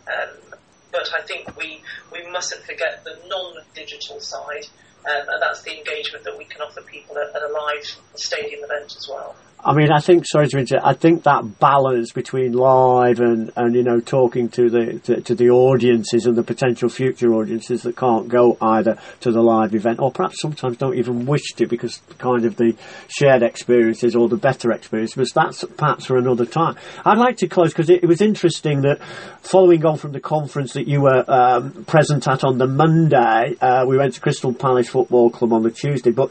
Um, 0.08 0.58
but 0.90 1.08
I 1.14 1.22
think 1.22 1.56
we, 1.56 1.82
we 2.12 2.26
mustn't 2.30 2.64
forget 2.64 3.04
the 3.04 3.18
non-digital 3.28 4.20
side, 4.20 4.66
um, 5.08 5.28
and 5.28 5.42
that's 5.42 5.62
the 5.62 5.76
engagement 5.76 6.24
that 6.24 6.36
we 6.36 6.44
can 6.44 6.60
offer 6.60 6.82
people 6.82 7.16
at, 7.18 7.34
at 7.34 7.42
a 7.42 7.52
live 7.52 7.84
stadium 8.14 8.64
event 8.64 8.94
as 8.96 9.08
well. 9.08 9.34
I 9.64 9.74
mean, 9.74 9.90
I 9.90 9.98
think, 9.98 10.24
sorry 10.24 10.46
to 10.48 10.58
interrupt, 10.58 10.86
I 10.86 10.94
think 10.94 11.24
that 11.24 11.58
balance 11.58 12.12
between 12.12 12.52
live 12.52 13.18
and, 13.18 13.50
and 13.56 13.74
you 13.74 13.82
know, 13.82 13.98
talking 13.98 14.48
to 14.50 14.70
the, 14.70 14.98
to, 15.00 15.20
to, 15.20 15.34
the 15.34 15.50
audiences 15.50 16.26
and 16.26 16.36
the 16.36 16.44
potential 16.44 16.88
future 16.88 17.34
audiences 17.34 17.82
that 17.82 17.96
can't 17.96 18.28
go 18.28 18.56
either 18.60 18.98
to 19.20 19.32
the 19.32 19.42
live 19.42 19.74
event 19.74 19.98
or 19.98 20.12
perhaps 20.12 20.40
sometimes 20.40 20.76
don't 20.76 20.96
even 20.96 21.26
wish 21.26 21.54
to 21.56 21.66
because 21.66 22.00
kind 22.18 22.44
of 22.44 22.54
the 22.56 22.76
shared 23.08 23.42
experiences 23.42 24.14
or 24.14 24.28
the 24.28 24.36
better 24.36 24.70
experience, 24.70 25.14
but 25.16 25.26
that's 25.34 25.64
perhaps 25.76 26.06
for 26.06 26.16
another 26.16 26.46
time. 26.46 26.76
I'd 27.04 27.18
like 27.18 27.38
to 27.38 27.48
close 27.48 27.72
because 27.72 27.90
it, 27.90 28.04
it, 28.04 28.06
was 28.06 28.20
interesting 28.20 28.82
that 28.82 29.02
following 29.42 29.84
on 29.84 29.96
from 29.98 30.12
the 30.12 30.20
conference 30.20 30.74
that 30.74 30.86
you 30.86 31.00
were 31.00 31.24
um, 31.26 31.84
present 31.84 32.28
at 32.28 32.44
on 32.44 32.58
the 32.58 32.68
Monday, 32.68 33.56
uh, 33.60 33.84
we 33.86 33.96
went 33.96 34.14
to 34.14 34.20
Crystal 34.20 34.54
Palace 34.54 34.88
Football 34.88 35.30
Club 35.30 35.52
on 35.52 35.64
the 35.64 35.70
Tuesday, 35.72 36.12
but 36.12 36.30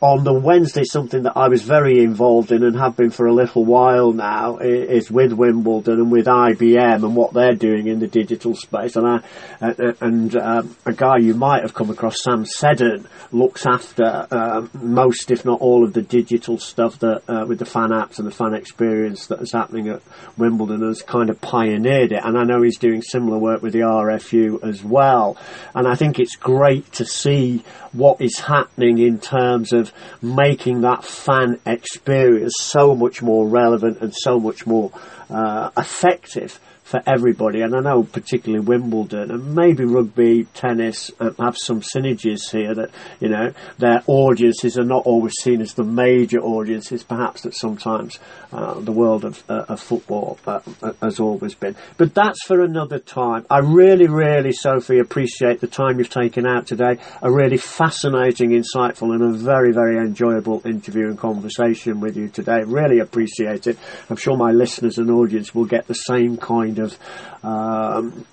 on 0.00 0.22
the 0.22 0.32
Wednesday, 0.32 0.84
something 0.84 1.24
that 1.24 1.36
I 1.36 1.48
was 1.48 1.62
very 1.62 2.02
involved 2.02 2.52
in 2.52 2.62
and 2.62 2.78
have 2.78 2.96
been 2.96 3.10
for 3.10 3.26
a 3.26 3.32
little 3.32 3.64
while 3.64 4.12
now 4.12 4.58
is 4.58 5.10
with 5.10 5.32
Wimbledon 5.32 5.94
and 5.94 6.12
with 6.12 6.26
IBM 6.26 7.02
and 7.02 7.16
what 7.16 7.32
they're 7.32 7.54
doing 7.54 7.88
in 7.88 7.98
the 7.98 8.06
digital 8.06 8.54
space. 8.54 8.94
And 8.94 9.06
I, 9.06 9.20
uh, 9.60 9.92
and 10.00 10.36
um, 10.36 10.76
a 10.86 10.92
guy 10.92 11.16
you 11.18 11.34
might 11.34 11.62
have 11.62 11.74
come 11.74 11.90
across, 11.90 12.22
Sam 12.22 12.44
Seddon, 12.44 13.08
looks 13.32 13.66
after 13.66 14.28
um, 14.30 14.70
most, 14.72 15.32
if 15.32 15.44
not 15.44 15.60
all, 15.60 15.84
of 15.84 15.94
the 15.94 16.02
digital 16.02 16.58
stuff 16.58 17.00
that 17.00 17.22
uh, 17.28 17.44
with 17.46 17.58
the 17.58 17.66
fan 17.66 17.90
apps 17.90 18.18
and 18.18 18.26
the 18.26 18.32
fan 18.32 18.54
experience 18.54 19.26
that 19.26 19.40
is 19.40 19.52
happening 19.52 19.88
at 19.88 20.00
Wimbledon 20.36 20.86
has 20.86 21.02
kind 21.02 21.28
of 21.28 21.40
pioneered 21.40 22.12
it. 22.12 22.22
And 22.24 22.38
I 22.38 22.44
know 22.44 22.62
he's 22.62 22.78
doing 22.78 23.02
similar 23.02 23.38
work 23.38 23.62
with 23.62 23.72
the 23.72 23.80
RFU 23.80 24.62
as 24.62 24.84
well. 24.84 25.36
And 25.74 25.88
I 25.88 25.96
think 25.96 26.20
it's 26.20 26.36
great 26.36 26.92
to 26.92 27.04
see 27.04 27.64
what 27.92 28.20
is 28.20 28.38
happening 28.38 28.98
in 28.98 29.18
terms 29.18 29.72
of 29.72 29.87
making 30.22 30.82
that 30.82 31.04
fan 31.04 31.58
experience 31.66 32.54
so 32.58 32.94
much 32.94 33.22
more 33.22 33.48
relevant 33.48 34.00
and 34.00 34.14
so 34.14 34.38
much 34.38 34.66
more 34.66 34.90
uh, 35.30 35.70
effective 35.76 36.58
for 36.88 37.02
everybody. 37.06 37.60
And 37.60 37.76
I 37.76 37.80
know 37.80 38.02
particularly 38.02 38.64
Wimbledon 38.64 39.30
and 39.30 39.54
maybe 39.54 39.84
rugby, 39.84 40.44
tennis 40.54 41.10
uh, 41.20 41.32
have 41.38 41.56
some 41.58 41.82
synergies 41.82 42.50
here 42.50 42.74
that, 42.74 42.90
you 43.20 43.28
know, 43.28 43.52
their 43.76 44.02
audiences 44.06 44.78
are 44.78 44.84
not 44.84 45.04
always 45.04 45.34
seen 45.42 45.60
as 45.60 45.74
the 45.74 45.84
major 45.84 46.38
audiences, 46.38 47.04
perhaps 47.04 47.42
that 47.42 47.54
sometimes 47.54 48.18
uh, 48.52 48.80
the 48.80 48.92
world 48.92 49.26
of, 49.26 49.44
uh, 49.50 49.66
of 49.68 49.80
football 49.80 50.38
uh, 50.46 50.60
uh, 50.82 50.92
has 51.02 51.20
always 51.20 51.54
been. 51.54 51.76
But 51.98 52.14
that's 52.14 52.42
for 52.46 52.62
another 52.62 52.98
time. 52.98 53.44
I 53.50 53.58
really, 53.58 54.08
really, 54.08 54.52
Sophie, 54.52 54.98
appreciate 54.98 55.60
the 55.60 55.66
time 55.66 55.98
you've 55.98 56.08
taken 56.08 56.46
out 56.46 56.66
today. 56.66 56.96
A 57.20 57.30
really 57.30 57.58
fascinating, 57.58 58.50
insightful 58.50 59.12
and 59.14 59.22
a 59.22 59.36
very, 59.36 59.72
very 59.72 59.98
enjoyable 59.98 60.62
interview 60.64 61.08
and 61.08 61.18
conversation 61.18 62.00
with 62.00 62.16
you 62.16 62.28
today. 62.28 62.62
Really 62.64 63.00
appreciate 63.00 63.66
it. 63.66 63.76
I'm 64.08 64.16
sure 64.16 64.38
my 64.38 64.52
listeners 64.52 64.96
and 64.96 65.10
audience 65.10 65.54
will 65.54 65.66
get 65.66 65.86
the 65.86 65.94
same 65.94 66.38
kind 66.38 66.77
kind 66.78 66.92
of 66.92 66.98
um, 67.44 68.26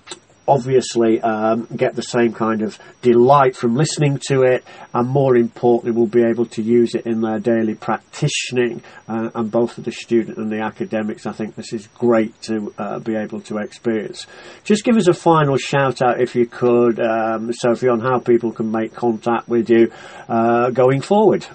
obviously 0.48 1.20
um, 1.22 1.66
get 1.76 1.96
the 1.96 2.02
same 2.02 2.32
kind 2.32 2.62
of 2.62 2.78
delight 3.02 3.56
from 3.56 3.74
listening 3.74 4.20
to 4.28 4.42
it, 4.42 4.64
and 4.94 5.08
more 5.08 5.36
importantly, 5.36 5.90
will 5.90 6.06
be 6.06 6.22
able 6.22 6.46
to 6.46 6.62
use 6.62 6.94
it 6.94 7.06
in 7.06 7.20
their 7.20 7.40
daily 7.40 7.74
practicing. 7.74 8.82
Uh, 9.08 9.30
and 9.34 9.50
both 9.50 9.72
for 9.72 9.80
the 9.80 9.90
student 9.90 10.38
and 10.38 10.50
the 10.50 10.60
academics, 10.60 11.26
I 11.26 11.32
think 11.32 11.56
this 11.56 11.72
is 11.72 11.88
great 11.98 12.40
to 12.42 12.72
uh, 12.78 12.98
be 13.00 13.16
able 13.16 13.40
to 13.42 13.58
experience. 13.58 14.26
Just 14.64 14.84
give 14.84 14.96
us 14.96 15.08
a 15.08 15.14
final 15.14 15.56
shout 15.56 16.00
out, 16.02 16.20
if 16.20 16.36
you 16.36 16.46
could, 16.46 17.00
um, 17.00 17.52
Sophie, 17.52 17.88
on 17.88 18.00
how 18.00 18.20
people 18.20 18.52
can 18.52 18.70
make 18.70 18.94
contact 18.94 19.48
with 19.48 19.68
you 19.68 19.90
uh, 20.28 20.70
going 20.70 21.00
forward. 21.00 21.46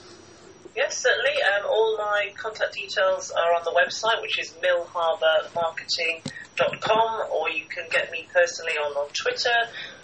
Yes, 0.76 0.98
certainly. 0.98 1.32
Um, 1.32 1.66
all 1.70 1.98
my 1.98 2.32
contact 2.36 2.74
details 2.74 3.32
are 3.32 3.54
on 3.56 3.64
the 3.64 3.72
website, 3.72 4.22
which 4.22 4.40
is 4.40 4.52
millharbourmarketing.com, 4.64 6.41
or 6.60 7.50
you 7.50 7.66
can 7.66 7.88
get 7.90 8.12
me 8.12 8.28
personally 8.34 8.74
on, 8.74 8.92
on 8.94 9.10
Twitter 9.14 9.56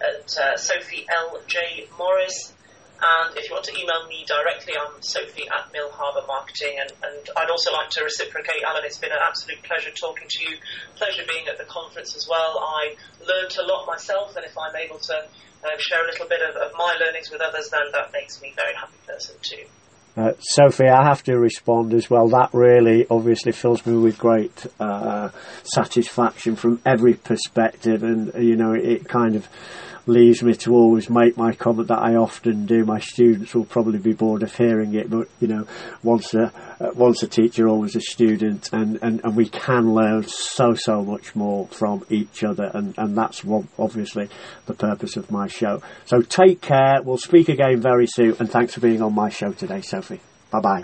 at 0.02 0.38
uh, 0.38 0.58
Sophie 0.58 1.06
L. 1.10 1.40
J. 1.48 1.88
Morris. 1.98 2.54
And 3.00 3.38
if 3.38 3.48
you 3.48 3.54
want 3.54 3.66
to 3.66 3.78
email 3.78 4.08
me 4.10 4.26
directly, 4.26 4.74
I'm 4.74 5.02
Sophie 5.04 5.46
at 5.46 5.72
Mill 5.72 5.92
Harbour 5.92 6.26
Marketing. 6.26 6.82
And, 6.82 6.92
and, 7.04 7.30
I'd 7.38 7.52
also 7.52 7.72
like 7.72 7.92
to 7.92 8.04
reciprocate, 8.04 8.64
Alan. 8.66 8.82
It's 8.86 8.98
been 8.98 9.12
an 9.12 9.22
absolute 9.22 9.62
pleasure 9.62 9.92
talking 9.92 10.26
to 10.28 10.40
you. 10.50 10.58
Pleasure 10.96 11.22
being 11.30 11.48
at 11.48 11.60
the 11.60 11.66
conference 11.66 12.16
as 12.16 12.28
well. 12.28 12.58
I 12.58 12.96
learned 13.22 13.56
a 13.60 13.66
lot 13.70 13.86
myself, 13.86 14.36
and 14.36 14.46
if 14.46 14.58
I'm 14.58 14.76
able 14.76 14.98
to 14.98 15.14
uh, 15.14 15.78
share 15.78 16.04
a 16.04 16.10
little 16.10 16.28
bit 16.28 16.42
of, 16.42 16.56
of 16.56 16.72
my 16.74 16.98
learnings 17.00 17.30
with 17.30 17.42
others, 17.42 17.70
then 17.70 17.86
that 17.94 18.12
makes 18.12 18.42
me 18.42 18.50
a 18.50 18.56
very 18.56 18.74
happy 18.74 18.98
person 19.06 19.36
too. 19.44 19.66
Uh, 20.18 20.32
Sophie, 20.40 20.88
I 20.88 21.04
have 21.04 21.22
to 21.26 21.38
respond 21.38 21.94
as 21.94 22.10
well. 22.10 22.28
That 22.30 22.50
really 22.52 23.06
obviously 23.08 23.52
fills 23.52 23.86
me 23.86 23.96
with 23.96 24.18
great 24.18 24.66
uh, 24.80 25.30
satisfaction 25.62 26.56
from 26.56 26.82
every 26.84 27.14
perspective, 27.14 28.02
and 28.02 28.34
you 28.44 28.56
know, 28.56 28.74
it 28.74 29.08
kind 29.08 29.36
of 29.36 29.48
leaves 30.08 30.42
me 30.42 30.54
to 30.56 30.74
always 30.74 31.10
make 31.10 31.38
my 31.38 31.54
comment 31.54 31.90
that 31.90 32.00
I 32.00 32.16
often 32.16 32.66
do. 32.66 32.86
My 32.86 33.00
students 33.00 33.54
will 33.54 33.66
probably 33.66 34.00
be 34.00 34.14
bored 34.14 34.44
of 34.44 34.56
hearing 34.56 34.94
it, 34.96 35.10
but 35.10 35.28
you 35.40 35.48
know, 35.48 35.68
once 36.04 36.34
a 36.34 36.52
uh, 36.80 36.92
once 36.94 37.24
a 37.24 37.28
teacher, 37.28 37.68
always 37.68 37.96
a 37.96 38.02
student, 38.02 38.72
and, 38.72 39.00
and, 39.02 39.22
and 39.24 39.36
we 39.36 39.50
can 39.50 39.94
learn 39.94 40.24
so 40.28 40.74
so 40.76 41.04
much 41.04 41.36
more 41.36 41.68
from 41.68 42.06
each 42.10 42.44
other, 42.44 42.72
and 42.74 42.94
and 42.98 43.18
that's 43.18 43.44
what, 43.44 43.66
obviously 43.78 44.30
the 44.66 44.74
purpose 44.74 45.18
of 45.18 45.30
my 45.32 45.48
show. 45.48 45.82
So 46.06 46.22
take 46.22 46.62
care. 46.62 47.02
We'll 47.04 47.18
speak 47.18 47.50
again 47.50 47.82
very 47.82 48.08
soon, 48.08 48.36
and 48.40 48.50
thanks 48.50 48.74
for 48.74 48.80
being 48.80 49.02
on 49.02 49.14
my 49.14 49.30
show 49.30 49.52
today, 49.52 49.82
Sophie. 49.82 50.22
Bye 50.52 50.62
bye. 50.62 50.84